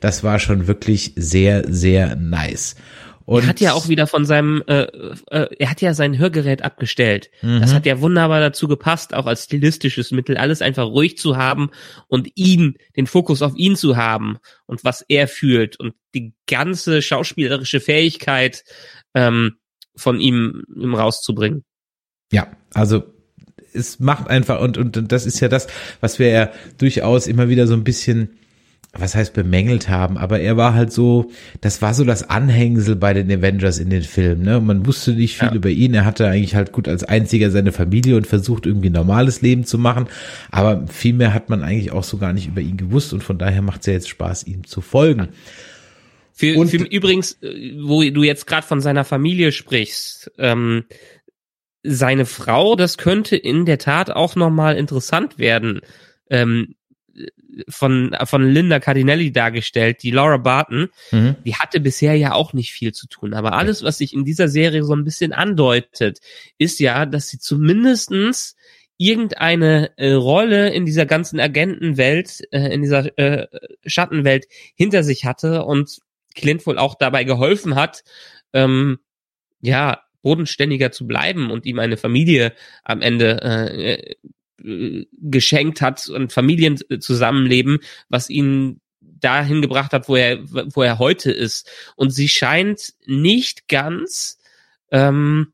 [0.00, 2.76] das war schon wirklich sehr, sehr nice.
[3.24, 4.84] Und er hat ja auch wieder von seinem, äh,
[5.30, 7.28] äh, er hat ja sein Hörgerät abgestellt.
[7.42, 11.68] Das hat ja wunderbar dazu gepasst, auch als stilistisches Mittel, alles einfach ruhig zu haben
[12.06, 17.02] und ihn, den Fokus auf ihn zu haben und was er fühlt und die ganze
[17.02, 18.64] schauspielerische Fähigkeit
[19.12, 19.56] ähm,
[19.98, 21.64] von ihm, rauszubringen.
[22.32, 23.02] Ja, also
[23.74, 25.66] es macht einfach und und das ist ja das,
[26.00, 28.30] was wir ja durchaus immer wieder so ein bisschen
[28.96, 31.30] was heißt bemängelt haben, aber er war halt so,
[31.60, 34.60] das war so das Anhängsel bei den Avengers in den Filmen, ne?
[34.60, 35.54] Man wusste nicht viel Ja.
[35.54, 38.94] über ihn, er hatte eigentlich halt gut als einziger seine Familie und versucht irgendwie ein
[38.94, 40.06] normales Leben zu machen,
[40.50, 43.36] aber viel mehr hat man eigentlich auch so gar nicht über ihn gewusst und von
[43.36, 45.28] daher macht es ja jetzt Spaß, ihm zu folgen.
[46.38, 50.84] Für, Und- für übrigens, äh, wo du jetzt gerade von seiner Familie sprichst, ähm,
[51.82, 55.80] seine Frau, das könnte in der Tat auch nochmal interessant werden.
[56.30, 56.76] Ähm,
[57.68, 61.34] von, von Linda Cardinelli dargestellt, die Laura Barton, Mhm.
[61.44, 63.34] die hatte bisher ja auch nicht viel zu tun.
[63.34, 66.20] Aber alles, was sich in dieser Serie so ein bisschen andeutet,
[66.58, 68.54] ist ja, dass sie zumindestens
[68.96, 73.48] irgendeine äh, Rolle in dieser ganzen Agentenwelt, äh, in dieser äh,
[73.84, 75.98] Schattenwelt hinter sich hatte und
[76.38, 78.04] Clint wohl auch dabei geholfen hat,
[78.52, 78.98] ähm,
[79.60, 82.52] ja, bodenständiger zu bleiben und ihm eine Familie
[82.84, 84.16] am Ende äh,
[84.62, 87.78] äh, geschenkt hat und Familienzusammenleben,
[88.08, 91.70] was ihn dahin gebracht hat, wo er, wo er heute ist.
[91.96, 94.38] Und sie scheint nicht ganz
[94.90, 95.52] ähm,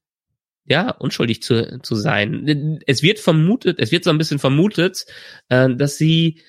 [0.66, 2.80] ja, unschuldig zu, zu sein.
[2.86, 5.04] Es wird vermutet, es wird so ein bisschen vermutet,
[5.48, 6.40] äh, dass sie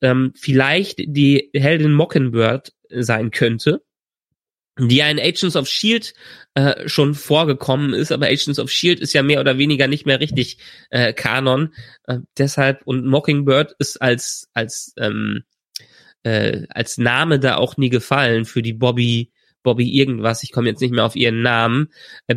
[0.00, 3.82] ähm, vielleicht die Heldin Mockingbird sein könnte,
[4.78, 6.14] die ja in Agents of Shield
[6.54, 10.20] äh, schon vorgekommen ist, aber Agents of Shield ist ja mehr oder weniger nicht mehr
[10.20, 10.58] richtig
[10.90, 11.74] äh, Kanon.
[12.06, 15.42] Äh, deshalb und Mockingbird ist als als ähm,
[16.22, 19.30] äh, als Name da auch nie gefallen für die Bobby
[19.62, 20.42] Bobby irgendwas.
[20.42, 21.88] Ich komme jetzt nicht mehr auf ihren Namen.
[22.26, 22.36] Äh,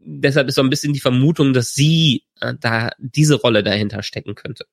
[0.00, 4.34] deshalb ist so ein bisschen die Vermutung, dass sie äh, da diese Rolle dahinter stecken
[4.34, 4.66] könnte.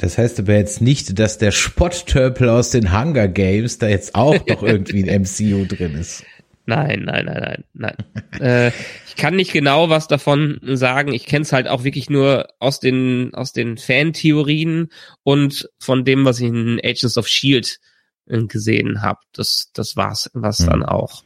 [0.00, 4.34] Das heißt aber jetzt nicht, dass der Spotttörpel aus den Hunger Games da jetzt auch
[4.48, 6.24] noch irgendwie ein MCU drin ist.
[6.64, 7.94] Nein, nein, nein, nein,
[8.32, 8.40] nein.
[8.40, 8.72] äh,
[9.06, 11.12] ich kann nicht genau was davon sagen.
[11.12, 14.88] Ich kenne es halt auch wirklich nur aus den aus den Fan-Theorien
[15.22, 17.78] und von dem, was ich in Agents of Shield
[18.26, 19.18] äh, gesehen habe.
[19.34, 20.66] Das das war's, was Hm.
[20.66, 21.24] dann auch.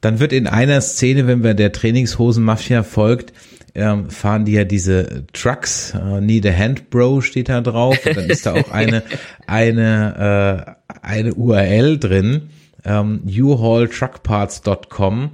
[0.00, 3.32] Dann wird in einer Szene, wenn wir der Trainingshosen-Mafia folgt,
[3.74, 7.98] ähm, fahren die ja diese Trucks, äh, Need a Hand Bro steht da drauf.
[8.06, 9.02] Und dann ist da auch eine,
[9.46, 12.50] eine, äh, eine URL drin,
[12.84, 15.30] ähm, uhaultruckparts.com.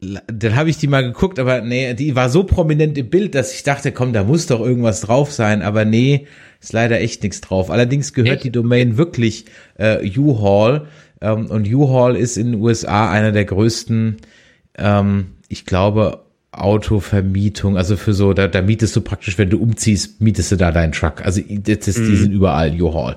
[0.00, 3.54] Dann habe ich die mal geguckt, aber nee, die war so prominent im Bild, dass
[3.54, 6.26] ich dachte, komm, da muss doch irgendwas drauf sein, aber nee,
[6.60, 7.70] ist leider echt nichts drauf.
[7.70, 8.44] Allerdings gehört Echt?
[8.44, 10.88] die Domain wirklich äh, U-Haul
[11.20, 14.18] ähm, und U-Haul ist in den USA einer der größten,
[14.76, 16.23] ähm, ich glaube,
[16.60, 20.72] Autovermietung, also für so, da, da mietest du praktisch, wenn du umziehst, mietest du da
[20.72, 21.24] deinen Truck.
[21.24, 23.16] Also das ist, die sind überall U-Haul.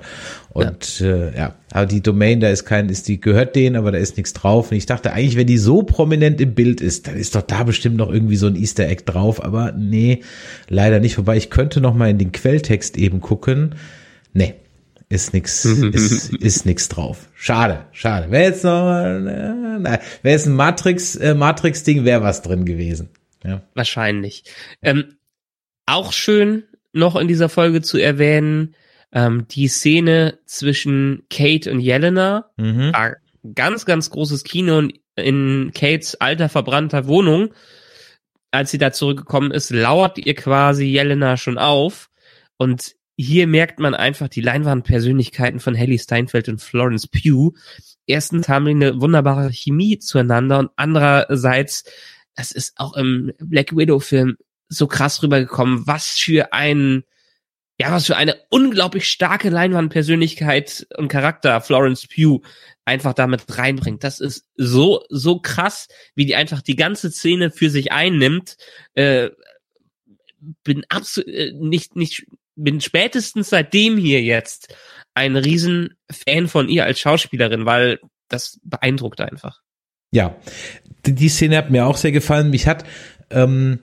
[0.49, 1.07] Und ja.
[1.07, 4.17] Äh, ja, aber die Domain, da ist kein, ist die gehört denen, aber da ist
[4.17, 4.71] nichts drauf.
[4.71, 7.63] Und ich dachte eigentlich, wenn die so prominent im Bild ist, dann ist doch da
[7.63, 9.43] bestimmt noch irgendwie so ein Easter Egg drauf.
[9.43, 10.21] Aber nee,
[10.67, 11.17] leider nicht.
[11.19, 13.75] Wobei ich könnte noch mal in den Quelltext eben gucken.
[14.33, 14.55] Nee,
[15.09, 17.29] ist nix, ist, ist nix drauf.
[17.35, 18.31] Schade, schade.
[18.31, 23.09] Wäre jetzt noch, äh, nein, wäre jetzt ein Matrix, äh, Matrix-Ding, wäre was drin gewesen.
[23.43, 23.61] Ja.
[23.73, 24.43] Wahrscheinlich.
[24.81, 25.17] Ähm,
[25.85, 26.63] auch schön
[26.93, 28.75] noch in dieser Folge zu erwähnen,
[29.11, 32.49] ähm, die Szene zwischen Kate und Jelena.
[32.57, 32.91] Mhm.
[32.93, 33.17] War
[33.55, 37.53] ganz, ganz großes Kino in, Kates alter verbrannter Wohnung.
[38.51, 42.09] Als sie da zurückgekommen ist, lauert ihr quasi Jelena schon auf.
[42.57, 47.57] Und hier merkt man einfach die Leinwandpersönlichkeiten von Haley Steinfeld und Florence Pugh.
[48.05, 51.83] Erstens haben die eine wunderbare Chemie zueinander und andererseits,
[52.37, 54.37] das ist auch im Black Widow Film
[54.69, 57.03] so krass rübergekommen, was für ein,
[57.79, 62.41] ja, was für eine unglaublich starke Leinwandpersönlichkeit und Charakter Florence Pugh
[62.85, 64.03] einfach damit reinbringt.
[64.03, 68.55] Das ist so, so krass, wie die einfach die ganze Szene für sich einnimmt.
[68.93, 69.31] Äh,
[70.63, 74.75] bin absolut äh, nicht, nicht bin spätestens seitdem hier jetzt
[75.15, 79.61] ein riesen Fan von ihr als Schauspielerin, weil das beeindruckt einfach.
[80.11, 80.35] Ja,
[81.07, 82.49] die, die Szene hat mir auch sehr gefallen.
[82.51, 82.83] Mich hat
[83.31, 83.79] ähm,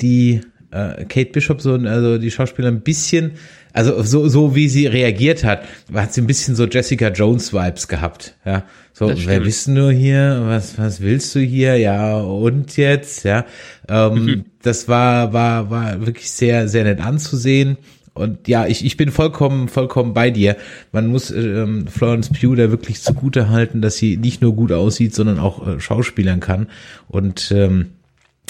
[0.00, 0.40] die
[0.70, 3.32] äh, Kate Bishop so, also die Schauspielerin ein bisschen,
[3.72, 7.88] also so so wie sie reagiert hat, hat sie ein bisschen so Jessica Jones Vibes
[7.88, 8.64] gehabt, ja.
[8.94, 10.42] So, wer bist du nur hier?
[10.44, 11.78] Was was willst du hier?
[11.78, 13.46] Ja und jetzt, ja.
[13.88, 14.44] Ähm, mhm.
[14.62, 17.78] Das war war war wirklich sehr sehr nett anzusehen.
[18.14, 20.56] Und ja, ich, ich bin vollkommen, vollkommen bei dir.
[20.92, 25.14] Man muss ähm, Florence Pugh da wirklich zugute halten, dass sie nicht nur gut aussieht,
[25.14, 26.68] sondern auch äh, schauspielern kann.
[27.08, 27.92] Und ähm,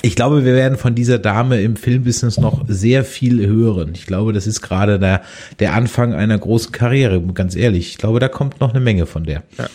[0.04, 3.92] ich glaube, wir werden von dieser Dame im Filmbusiness noch sehr viel hören.
[3.94, 5.22] Ich glaube, das ist gerade der,
[5.60, 7.90] der Anfang einer großen Karriere, ganz ehrlich.
[7.90, 9.44] Ich glaube, da kommt noch eine Menge von der.
[9.58, 9.70] Ja.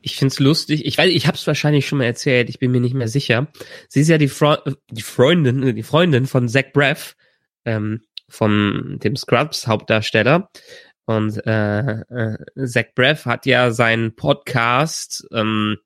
[0.00, 0.84] Ich find's lustig.
[0.84, 2.48] Ich weiß, ich habe es wahrscheinlich schon mal erzählt.
[2.48, 3.48] Ich bin mir nicht mehr sicher.
[3.88, 7.14] Sie ist ja die, Fre die Freundin, die Freundin von Zach Braff,
[7.64, 10.50] ähm, von dem Scrubs Hauptdarsteller.
[11.06, 15.78] Und äh, äh, Zach Braff hat ja seinen Podcast ähm,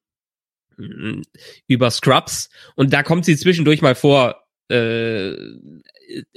[1.68, 4.42] über Scrubs und da kommt sie zwischendurch mal vor.
[4.68, 5.36] Äh,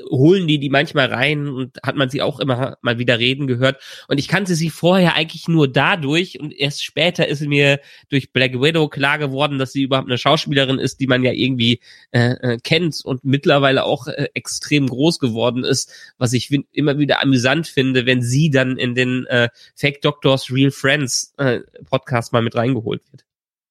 [0.09, 3.81] holen die die manchmal rein und hat man sie auch immer mal wieder reden gehört.
[4.07, 8.53] Und ich kannte sie vorher eigentlich nur dadurch und erst später ist mir durch Black
[8.53, 11.79] Widow klar geworden, dass sie überhaupt eine Schauspielerin ist, die man ja irgendwie
[12.11, 17.21] äh, äh, kennt und mittlerweile auch äh, extrem groß geworden ist, was ich immer wieder
[17.21, 21.59] amüsant finde, wenn sie dann in den äh, Fake Doctors Real Friends äh,
[21.89, 23.25] Podcast mal mit reingeholt wird.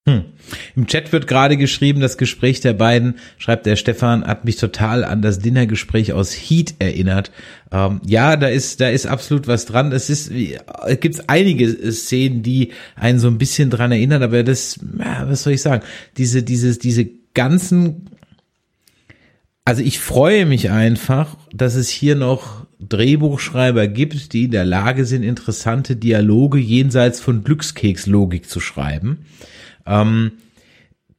[0.07, 0.24] Hm.
[0.76, 5.02] Im Chat wird gerade geschrieben, das Gespräch der beiden, schreibt der Stefan, hat mich total
[5.02, 7.30] an das Dinnergespräch aus Heat erinnert.
[7.72, 9.92] Ähm, ja, da ist, da ist absolut was dran.
[9.92, 14.78] Es ist, es gibt einige Szenen, die einen so ein bisschen dran erinnern, aber das,
[14.98, 15.82] ja, was soll ich sagen?
[16.18, 18.11] Diese, dieses, diese ganzen,
[19.64, 25.07] also ich freue mich einfach, dass es hier noch Drehbuchschreiber gibt, die in der Lage
[25.07, 29.24] sind, interessante Dialoge jenseits von Glückskekslogik zu schreiben
[29.87, 30.32] ähm,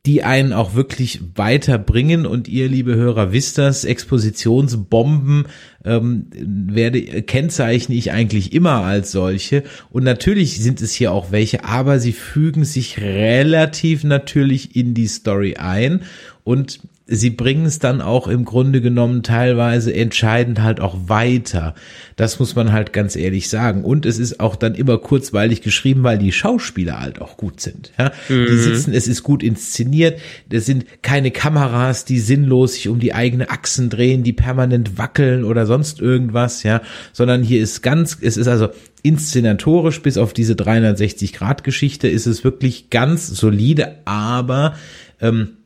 [0.05, 5.47] die einen auch wirklich weiterbringen und ihr, liebe Hörer, wisst das, Expositionsbomben
[5.84, 9.63] ähm, werde, kennzeichne ich eigentlich immer als solche.
[9.89, 15.07] Und natürlich sind es hier auch welche, aber sie fügen sich relativ natürlich in die
[15.07, 16.03] Story ein
[16.43, 21.76] und sie bringen es dann auch im Grunde genommen teilweise entscheidend halt auch weiter.
[22.16, 23.84] Das muss man halt ganz ehrlich sagen.
[23.84, 27.91] Und es ist auch dann immer kurzweilig geschrieben, weil die Schauspieler halt auch gut sind.
[27.99, 28.12] Ja?
[28.28, 28.47] Mhm.
[28.47, 30.20] Die sitzen, es ist gut inszeniert.
[30.49, 35.43] Es sind keine Kameras, die sinnlos sich um die eigene Achsen drehen, die permanent wackeln
[35.43, 36.82] oder sonst irgendwas, ja,
[37.14, 38.70] sondern hier ist ganz, es ist also
[39.03, 44.76] inszenatorisch bis auf diese 360 Grad Geschichte ist es wirklich ganz solide, aber
[45.22, 45.58] ähm,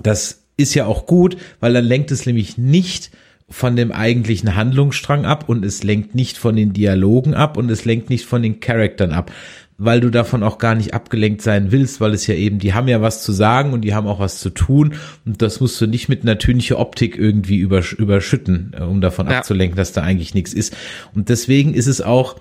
[0.00, 3.10] das ist ja auch gut, weil dann lenkt es nämlich nicht
[3.48, 7.86] von dem eigentlichen Handlungsstrang ab und es lenkt nicht von den Dialogen ab und es
[7.86, 9.32] lenkt nicht von den Charaktern ab,
[9.78, 12.88] weil du davon auch gar nicht abgelenkt sein willst, weil es ja eben, die haben
[12.88, 14.94] ja was zu sagen und die haben auch was zu tun
[15.24, 19.38] und das musst du nicht mit natürlicher Optik irgendwie übersch überschütten, äh, um davon ja.
[19.38, 20.76] abzulenken, dass da eigentlich nichts ist.
[21.14, 22.36] Und deswegen ist es auch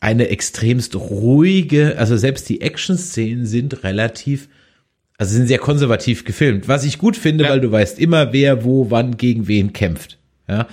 [0.00, 4.48] eine extremst ruhige, also selbst die Action-Szenen sind relativ
[5.18, 7.50] also sind sehr konservativ gefilmt, was ich gut finde, ja.
[7.50, 10.18] weil du weißt immer, wer wo wann gegen wen kämpft.
[10.48, 10.66] Ja,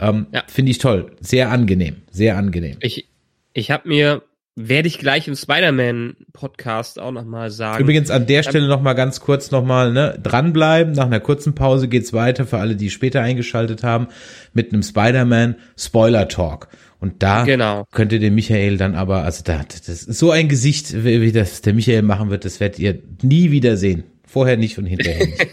[0.00, 0.42] ähm, ja.
[0.46, 2.76] finde ich toll, sehr angenehm, sehr angenehm.
[2.80, 3.08] Ich
[3.52, 4.22] ich habe mir
[4.58, 7.80] werde ich gleich im Spider-Man-Podcast auch nochmal sagen.
[7.82, 10.94] Übrigens an der Stelle nochmal ganz kurz nochmal, ne, dranbleiben.
[10.94, 14.08] Nach einer kurzen Pause geht's weiter für alle, die später eingeschaltet haben,
[14.52, 16.68] mit einem Spider-Man Spoiler-Talk.
[17.00, 17.86] Und da genau.
[17.92, 21.74] könnte der Michael dann aber, also da, das ist so ein Gesicht, wie das der
[21.74, 24.04] Michael machen wird, das werdet ihr nie wieder sehen.
[24.26, 25.46] Vorher nicht und hinterher nicht.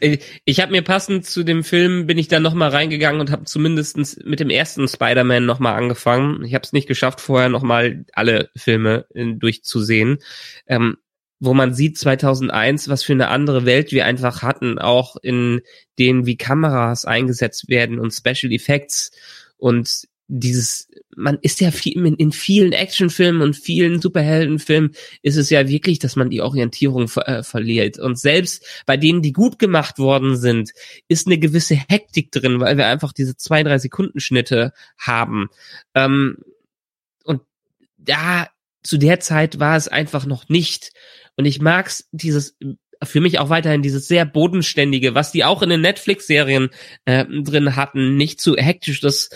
[0.44, 3.44] ich habe mir passend zu dem Film bin ich dann noch mal reingegangen und habe
[3.44, 6.44] zumindestens mit dem ersten Spider-Man noch mal angefangen.
[6.44, 10.18] Ich habe es nicht geschafft, vorher noch mal alle Filme äh, durchzusehen.
[10.66, 10.96] Ähm,
[11.38, 15.60] wo man sieht 2001, was für eine andere Welt wir einfach hatten, auch in
[15.98, 19.10] denen wie Kameras eingesetzt werden und Special Effects
[19.58, 25.68] und dieses, man ist ja viel, in vielen Actionfilmen und vielen Superheldenfilmen ist es ja
[25.68, 27.98] wirklich, dass man die Orientierung ver äh, verliert.
[27.98, 30.72] Und selbst bei denen, die gut gemacht worden sind,
[31.08, 35.48] ist eine gewisse Hektik drin, weil wir einfach diese zwei, drei Sekunden Schnitte haben.
[35.94, 36.38] Ähm,
[37.24, 37.42] und
[37.96, 38.48] da,
[38.82, 40.92] zu der Zeit war es einfach noch nicht.
[41.36, 42.56] Und ich mag's, dieses
[43.02, 46.70] für mich auch weiterhin dieses sehr bodenständige, was die auch in den Netflix-Serien
[47.04, 49.30] äh, drin hatten, nicht zu hektisch, das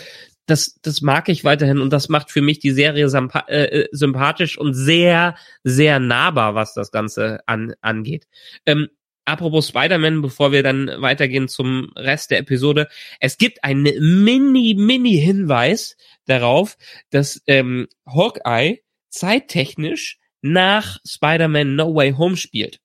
[0.45, 4.57] das, das mag ich weiterhin und das macht für mich die Serie äh, äh, sympathisch
[4.57, 8.27] und sehr, sehr nahbar, was das Ganze an, angeht.
[8.65, 8.89] Ähm,
[9.25, 12.87] apropos Spider-Man, bevor wir dann weitergehen zum Rest der Episode.
[13.19, 13.83] Es gibt einen
[14.23, 16.77] mini, mini Hinweis darauf,
[17.11, 18.79] dass ähm, Hawkeye
[19.09, 22.79] zeittechnisch nach Spider-Man No Way Home spielt.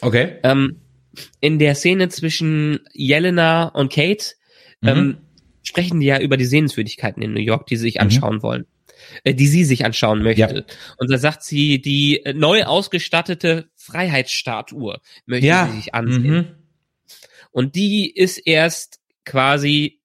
[0.00, 0.38] Okay.
[0.42, 0.80] Ähm,
[1.40, 4.34] in der Szene zwischen Jelena und Kate
[4.82, 5.18] ähm, Mhm.
[5.70, 8.00] Sprechen die ja über die Sehenswürdigkeiten in New York, die sie sich Mhm.
[8.02, 8.66] anschauen wollen.
[9.24, 10.40] Äh, die sie sich anschauen möchte.
[10.40, 10.74] Ja.
[10.98, 15.66] Und da sagt sie, die äh, neu ausgestattete Freiheitsstatue möchte Ja.
[15.70, 16.32] sie sich ansehen.
[16.34, 16.46] Mhm.
[17.50, 20.00] Und die ist erst quasi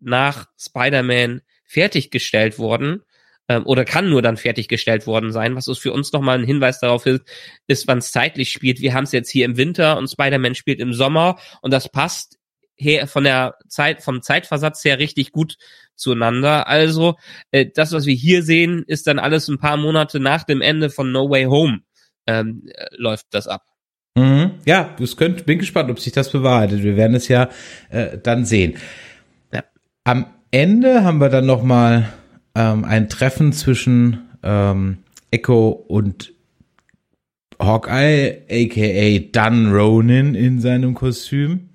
[0.00, 3.02] nach Spider-Man fertiggestellt worden
[3.48, 6.80] ähm, oder kann nur dann fertiggestellt worden sein, was es für uns nochmal ein Hinweis
[6.80, 7.22] darauf ist,
[7.68, 8.80] ist wann es zeitlich spielt.
[8.80, 12.38] Wir haben es jetzt hier im Winter und Spider-Man spielt im Sommer und das passt
[12.80, 15.56] her von der Zeit, vom Zeitversatz her richtig gut
[15.94, 16.66] zueinander.
[16.66, 17.16] Also
[17.50, 20.90] äh, das, was wir hier sehen, ist dann alles ein paar Monate nach dem Ende
[20.90, 21.80] von No Way Home
[22.26, 23.62] ähm, äh, läuft das ab.
[24.16, 24.52] Mhm.
[24.66, 26.82] Ja, das könnt, bin gespannt, ob sich das bewahrheitet.
[26.82, 27.48] Wir werden es ja
[27.90, 28.76] äh, dann sehen.
[29.52, 29.64] Ja.
[30.04, 32.12] Am Ende haben wir dann noch mal
[32.54, 34.98] ähm, ein Treffen zwischen ähm,
[35.30, 36.32] Echo und
[37.60, 41.69] Hawkeye, aka Dun Ronin in seinem Kostüm.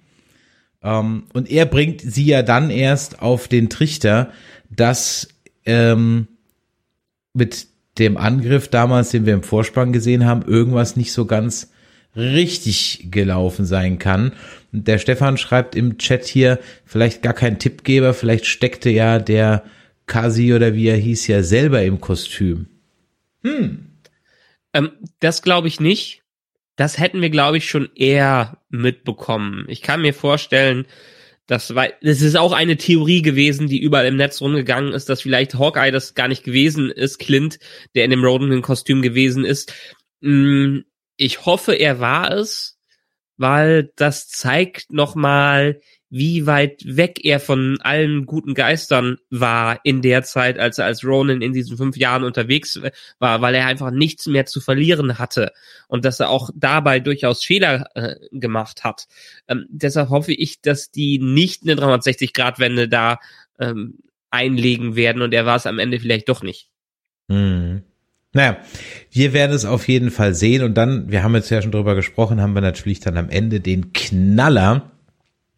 [0.85, 4.31] Ähm, und er bringt sie ja dann erst auf den Trichter,
[4.69, 5.27] dass
[5.65, 6.27] ähm,
[7.33, 7.67] mit
[7.97, 11.71] dem Angriff damals, den wir im Vorspann gesehen haben, irgendwas nicht so ganz
[12.15, 14.33] richtig gelaufen sein kann.
[14.71, 19.63] Der Stefan schreibt im Chat hier, vielleicht gar kein Tippgeber, vielleicht steckte ja der
[20.05, 22.67] Kasi oder wie er hieß ja selber im Kostüm.
[24.73, 26.21] Ähm, das glaube ich nicht.
[26.75, 29.65] Das hätten wir, glaube ich, schon eher mitbekommen.
[29.69, 30.85] Ich kann mir vorstellen,
[31.47, 35.21] dass, weil, das ist auch eine Theorie gewesen, die überall im Netz rumgegangen ist, dass
[35.21, 37.59] vielleicht Hawkeye das gar nicht gewesen ist, Clint,
[37.93, 39.73] der in dem Rodan-Kostüm gewesen ist.
[40.21, 40.79] Mm,
[41.17, 42.77] Ich hoffe, er war es,
[43.37, 50.23] weil das zeigt nochmal, wie weit weg er von allen guten Geistern war in der
[50.23, 52.79] Zeit, als er als Ronin in diesen fünf Jahren unterwegs
[53.19, 55.51] war, weil er einfach nichts mehr zu verlieren hatte
[55.87, 59.07] und dass er auch dabei durchaus Fehler äh, gemacht hat.
[59.47, 63.19] Ähm, deshalb hoffe ich, dass die nicht eine 360-Grad-Wende da
[63.59, 63.99] ähm,
[64.29, 66.69] einlegen werden und er war es am Ende vielleicht doch nicht.
[67.29, 67.83] Hm.
[68.33, 68.57] Naja,
[69.11, 71.95] wir werden es auf jeden Fall sehen und dann, wir haben jetzt ja schon drüber
[71.95, 74.91] gesprochen, haben wir natürlich dann am Ende den Knaller.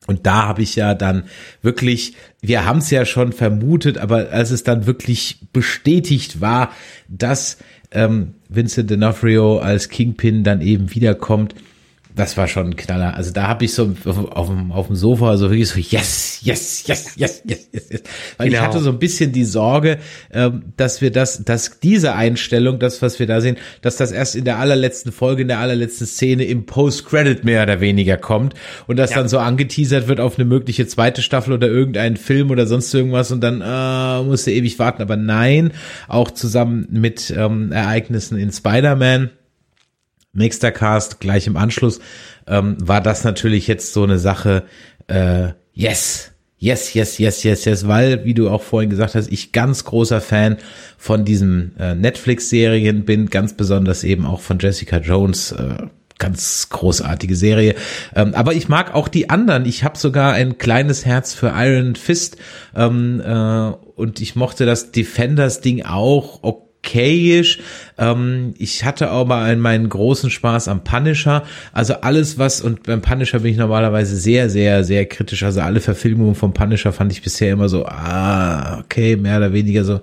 [0.07, 1.25] Und da habe ich ja dann
[1.61, 6.71] wirklich, wir haben es ja schon vermutet, aber als es dann wirklich bestätigt war,
[7.07, 7.57] dass
[7.91, 11.53] ähm, Vincent D'Onofrio als Kingpin dann eben wiederkommt,
[12.17, 13.15] das war schon ein Knaller.
[13.15, 16.39] Also da habe ich so auf, auf, dem, auf dem Sofa so wirklich so yes,
[16.41, 18.01] yes, yes, yes, yes, yes, yes.
[18.37, 18.65] Weil ich Genau.
[18.65, 19.99] hatte so ein bisschen die Sorge,
[20.33, 24.35] ähm, dass wir das, dass diese Einstellung, das, was wir da sehen, dass das erst
[24.35, 28.53] in der allerletzten Folge, in der allerletzten Szene im Post-Credit mehr oder weniger kommt
[28.87, 29.17] und das Ja.
[29.17, 33.31] dann so angeteasert wird auf eine mögliche zweite Staffel oder irgendeinen Film oder sonst irgendwas
[33.31, 35.01] und dann äh, musste ewig warten.
[35.01, 35.71] Aber nein,
[36.07, 39.29] auch zusammen mit ähm, Ereignissen in Spider-Man.
[40.37, 41.99] Nächster Cast gleich im Anschluss
[42.45, 44.63] ähm, war das natürlich jetzt so eine Sache.
[45.07, 49.51] Äh, yes, yes, yes, yes, yes, yes, weil wie du auch vorhin gesagt hast, ich
[49.51, 50.57] ganz großer Fan
[50.97, 55.53] von diesen äh, Netflix-Serien bin, ganz besonders eben auch von Jessica Jones.
[55.53, 55.87] Äh,
[56.19, 57.75] ganz großartige Serie.
[58.15, 59.67] Ähm, aber ich mag auch die anderen.
[59.67, 62.37] Ich habe sogar ein kleines Herz für Iron Fist
[62.75, 66.41] ähm, äh, und ich mochte das Defenders-Ding auch.
[66.87, 67.59] Okayisch.
[67.97, 71.43] Ähm, ich hatte aber einen, meinen großen Spaß am Punisher.
[71.73, 75.43] Also alles was, und beim Punisher bin ich normalerweise sehr, sehr, sehr kritisch.
[75.43, 79.83] Also alle Verfilmungen vom Punisher fand ich bisher immer so, ah, okay, mehr oder weniger
[79.83, 80.01] so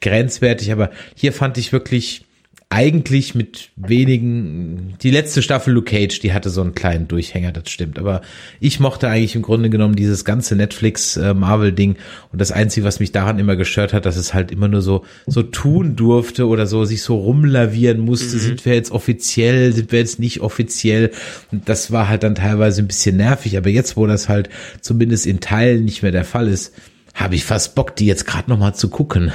[0.00, 0.72] grenzwertig.
[0.72, 2.24] Aber hier fand ich wirklich
[2.72, 7.68] eigentlich mit wenigen, die letzte Staffel Luke Cage, die hatte so einen kleinen Durchhänger, das
[7.68, 7.98] stimmt.
[7.98, 8.22] Aber
[8.60, 11.96] ich mochte eigentlich im Grunde genommen dieses ganze Netflix-Marvel-Ding.
[12.30, 15.04] Und das Einzige, was mich daran immer gestört hat, dass es halt immer nur so,
[15.26, 18.38] so tun durfte oder so sich so rumlavieren musste.
[18.38, 21.10] Sind wir jetzt offiziell, sind wir jetzt nicht offiziell?
[21.50, 23.58] Und das war halt dann teilweise ein bisschen nervig.
[23.58, 24.48] Aber jetzt, wo das halt
[24.80, 26.72] zumindest in Teilen nicht mehr der Fall ist,
[27.14, 29.32] habe ich fast Bock, die jetzt gerade noch mal zu gucken.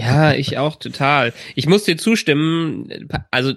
[0.00, 1.32] Ja, ich auch total.
[1.54, 3.54] Ich muss dir zustimmen, also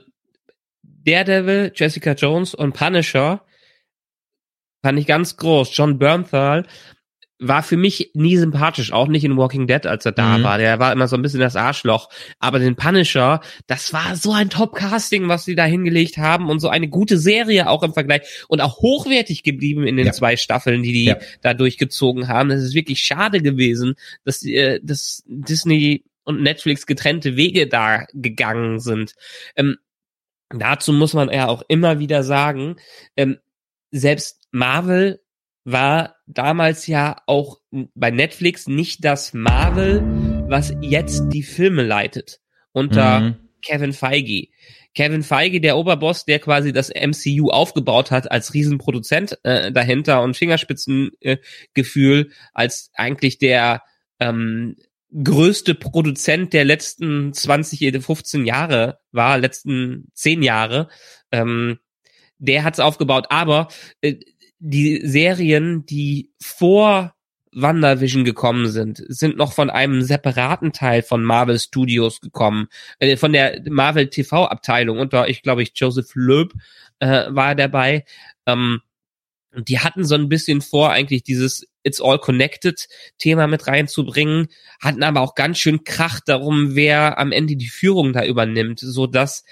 [0.83, 3.43] Daredevil, Jessica Jones und Punisher
[4.83, 5.75] fand ich ganz groß.
[5.75, 6.65] John Bernthal
[7.43, 10.43] war für mich nie sympathisch, auch nicht in Walking Dead, als er da Mhm.
[10.43, 10.57] war.
[10.59, 12.09] Der war immer so ein bisschen das Arschloch.
[12.37, 16.69] Aber den Punisher, das war so ein Top-Casting, was sie da hingelegt haben und so
[16.69, 20.11] eine gute Serie auch im Vergleich und auch hochwertig geblieben in den Ja.
[20.11, 21.17] zwei Staffeln, die die Ja.
[21.41, 22.49] da durchgezogen haben.
[22.49, 28.79] Das ist wirklich schade gewesen, dass, äh, dass Disney und Netflix getrennte Wege da gegangen
[28.79, 29.13] sind.
[29.55, 29.77] Ähm,
[30.49, 32.77] dazu muss man ja auch immer wieder sagen,
[33.15, 33.37] ähm,
[33.91, 35.21] selbst Marvel
[35.63, 37.59] war damals ja auch
[37.93, 40.01] bei Netflix nicht das Marvel,
[40.47, 42.39] was jetzt die Filme leitet
[42.71, 43.35] unter mhm.
[43.61, 44.47] Kevin Feige.
[44.93, 50.35] Kevin Feige, der Oberboss, der quasi das MCU aufgebaut hat als Riesenproduzent äh, dahinter und
[50.35, 53.83] Fingerspitzengefühl äh, als eigentlich der
[54.19, 54.75] ähm,
[55.11, 60.87] größte Produzent der letzten 20, 15 Jahre war, letzten 10 Jahre.
[61.31, 61.79] Ähm,
[62.37, 63.67] der hat es aufgebaut, aber
[64.01, 64.15] äh,
[64.59, 67.13] die Serien, die vor
[67.53, 72.67] WandaVision gekommen sind, sind noch von einem separaten Teil von Marvel Studios gekommen,
[72.99, 76.53] äh, von der Marvel TV Abteilung unter, ich glaube ich, Joseph Loeb
[76.99, 78.05] äh, war dabei.
[78.45, 78.81] Ähm,
[79.53, 84.47] die hatten so ein bisschen vor, eigentlich dieses It's All Connected Thema mit reinzubringen,
[84.79, 89.07] hatten aber auch ganz schön Krach darum, wer am Ende die Führung da übernimmt, so
[89.07, 89.43] dass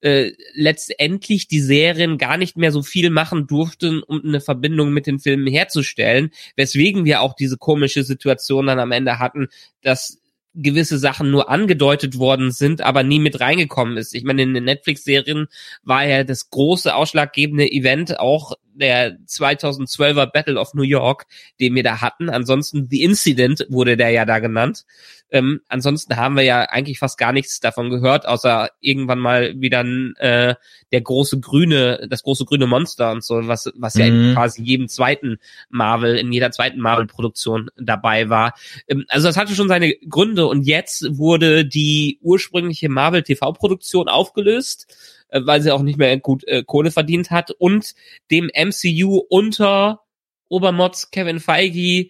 [0.00, 5.06] äh, letztendlich die Serien gar nicht mehr so viel machen durften, um eine Verbindung mit
[5.06, 9.48] den Filmen herzustellen, weswegen wir auch diese komische Situation dann am Ende hatten,
[9.82, 10.20] dass
[10.56, 14.14] gewisse Sachen nur angedeutet worden sind, aber nie mit reingekommen ist.
[14.14, 15.48] Ich meine, in den Netflix-Serien
[15.82, 21.26] war ja das große ausschlaggebende Event auch der 2012er Battle of New York,
[21.60, 22.30] den wir da hatten.
[22.30, 24.84] Ansonsten The Incident wurde der ja da genannt.
[25.30, 29.84] Ähm, ansonsten haben wir ja eigentlich fast gar nichts davon gehört, außer irgendwann mal wieder
[30.18, 30.54] äh,
[30.92, 34.00] der große grüne, das große grüne Monster und so, was, was mhm.
[34.00, 38.54] ja in quasi jedem zweiten Marvel, in jeder zweiten Marvel-Produktion dabei war.
[38.86, 44.86] Ähm, also das hatte schon seine Gründe und jetzt wurde die ursprüngliche Marvel TV-Produktion aufgelöst
[45.28, 47.94] äh, weil sie auch nicht mehr gut äh, Kohle verdient hat und
[48.30, 50.02] dem MCU unter
[50.48, 52.08] Obermods Kevin Feige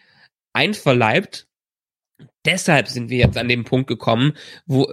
[0.53, 1.47] einverleibt.
[2.45, 4.35] Deshalb sind wir jetzt an dem Punkt gekommen,
[4.67, 4.89] wo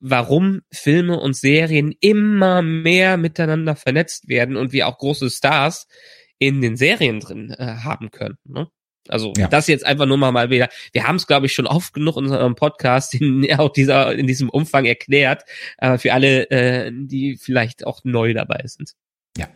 [0.00, 5.88] warum Filme und Serien immer mehr miteinander vernetzt werden und wir auch große Stars
[6.38, 8.38] in den Serien drin äh, haben können.
[8.44, 8.68] Ne?
[9.10, 9.48] Also ja.
[9.48, 10.68] das jetzt einfach nur mal, mal wieder.
[10.92, 14.26] Wir haben es, glaube ich, schon oft genug in unserem Podcast in auch dieser in
[14.26, 15.44] diesem Umfang erklärt,
[15.78, 18.94] aber für alle, äh, die vielleicht auch neu dabei sind.
[19.36, 19.48] Ja.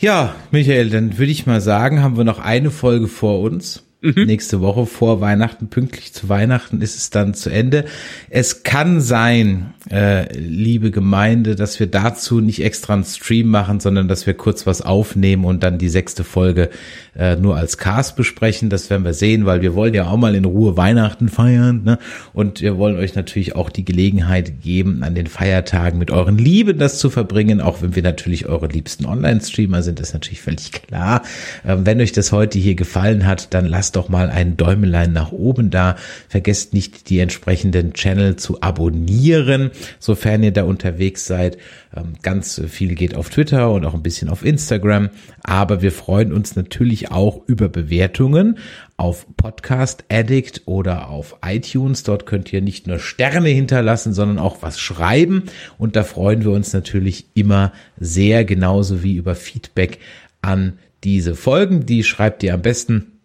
[0.00, 3.87] Ja, Michael, dann würde ich mal sagen, haben wir noch eine Folge vor uns.
[4.00, 4.26] Mhm.
[4.26, 7.84] Nächste Woche vor Weihnachten, pünktlich zu Weihnachten ist es dann zu Ende.
[8.30, 14.06] Es kann sein, äh, liebe Gemeinde, dass wir dazu nicht extra einen Stream machen, sondern
[14.06, 16.70] dass wir kurz was aufnehmen und dann die sechste Folge
[17.16, 18.70] äh, nur als Cast besprechen.
[18.70, 21.82] Das werden wir sehen, weil wir wollen ja auch mal in Ruhe Weihnachten feiern.
[21.82, 21.98] Ne?
[22.32, 26.78] Und wir wollen euch natürlich auch die Gelegenheit geben, an den Feiertagen mit euren Lieben
[26.78, 31.22] das zu verbringen, auch wenn wir natürlich eure liebsten Online-Streamer sind, ist natürlich völlig klar.
[31.66, 35.32] Ähm, wenn euch das heute hier gefallen hat, dann lasst doch mal ein Däumelein nach
[35.32, 35.96] oben da.
[36.28, 41.58] Vergesst nicht, die entsprechenden Channel zu abonnieren, sofern ihr da unterwegs seid.
[41.94, 45.10] Ähm, ganz viel geht auf Twitter und auch ein bisschen auf Instagram.
[45.42, 48.58] Aber wir freuen uns natürlich auch über Bewertungen
[48.96, 52.02] auf Podcast Addict oder auf iTunes.
[52.02, 55.44] Dort könnt ihr nicht nur Sterne hinterlassen, sondern auch was schreiben.
[55.78, 60.00] Und da freuen wir uns natürlich immer sehr, genauso wie über Feedback
[60.42, 61.86] an diese Folgen.
[61.86, 63.17] Die schreibt ihr am besten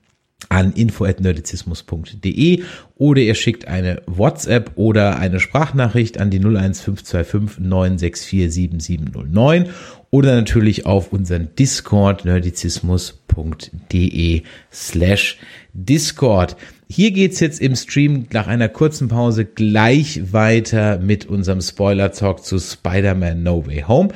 [0.50, 2.64] an info@nerdizismus.de
[2.96, 9.70] oder ihr schickt eine WhatsApp oder eine Sprachnachricht an die 01525 964 7709
[10.10, 15.40] oder natürlich auf unseren Discord nerdizismus.de slash
[15.74, 16.56] Discord.
[16.88, 22.60] Hier geht's jetzt im Stream nach einer kurzen Pause gleich weiter mit unserem Spoiler-Talk zu
[22.60, 24.10] Spider-Man No Way Home.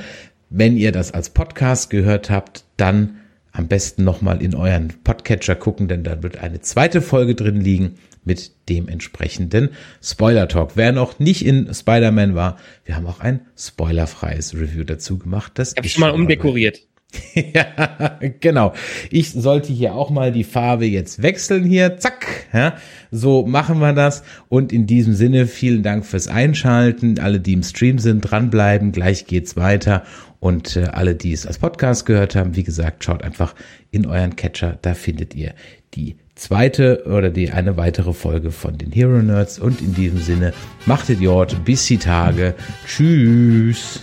[0.52, 3.16] Wenn ihr das als Podcast gehört habt, dann
[3.58, 7.96] am besten nochmal in euren Podcatcher gucken, denn da wird eine zweite Folge drin liegen
[8.24, 9.70] mit dem entsprechenden
[10.04, 10.74] Spoiler-Talk.
[10.76, 15.54] Wer noch nicht in Spider-Man war, wir haben auch ein spoilerfreies Review dazu gemacht.
[15.56, 16.82] Das ich habe schon mal umdekoriert.
[17.34, 18.74] ja, genau.
[19.10, 21.98] Ich sollte hier auch mal die Farbe jetzt wechseln hier.
[21.98, 22.48] Zack.
[22.54, 22.76] Ja,
[23.12, 24.24] so machen wir das.
[24.50, 27.20] Und in diesem Sinne vielen Dank fürs Einschalten.
[27.20, 28.92] Alle, die im Stream sind, dranbleiben.
[28.92, 30.04] Gleich geht's weiter.
[30.48, 33.54] Und äh, alle, die es als Podcast gehört haben, wie gesagt, schaut einfach
[33.92, 34.80] in euren Catcher.
[34.82, 35.54] Da findet ihr
[35.94, 39.60] die zweite oder die eine weitere Folge von den Hero Nerds.
[39.60, 40.54] Und in diesem Sinne,
[40.86, 41.66] macht Idiot.
[41.66, 42.56] Bis die Tage.
[42.86, 44.00] Tschüss.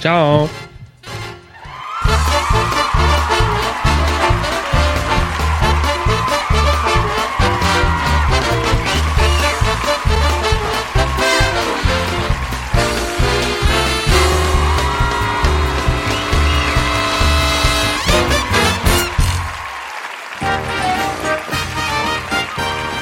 [0.00, 0.48] Ciao.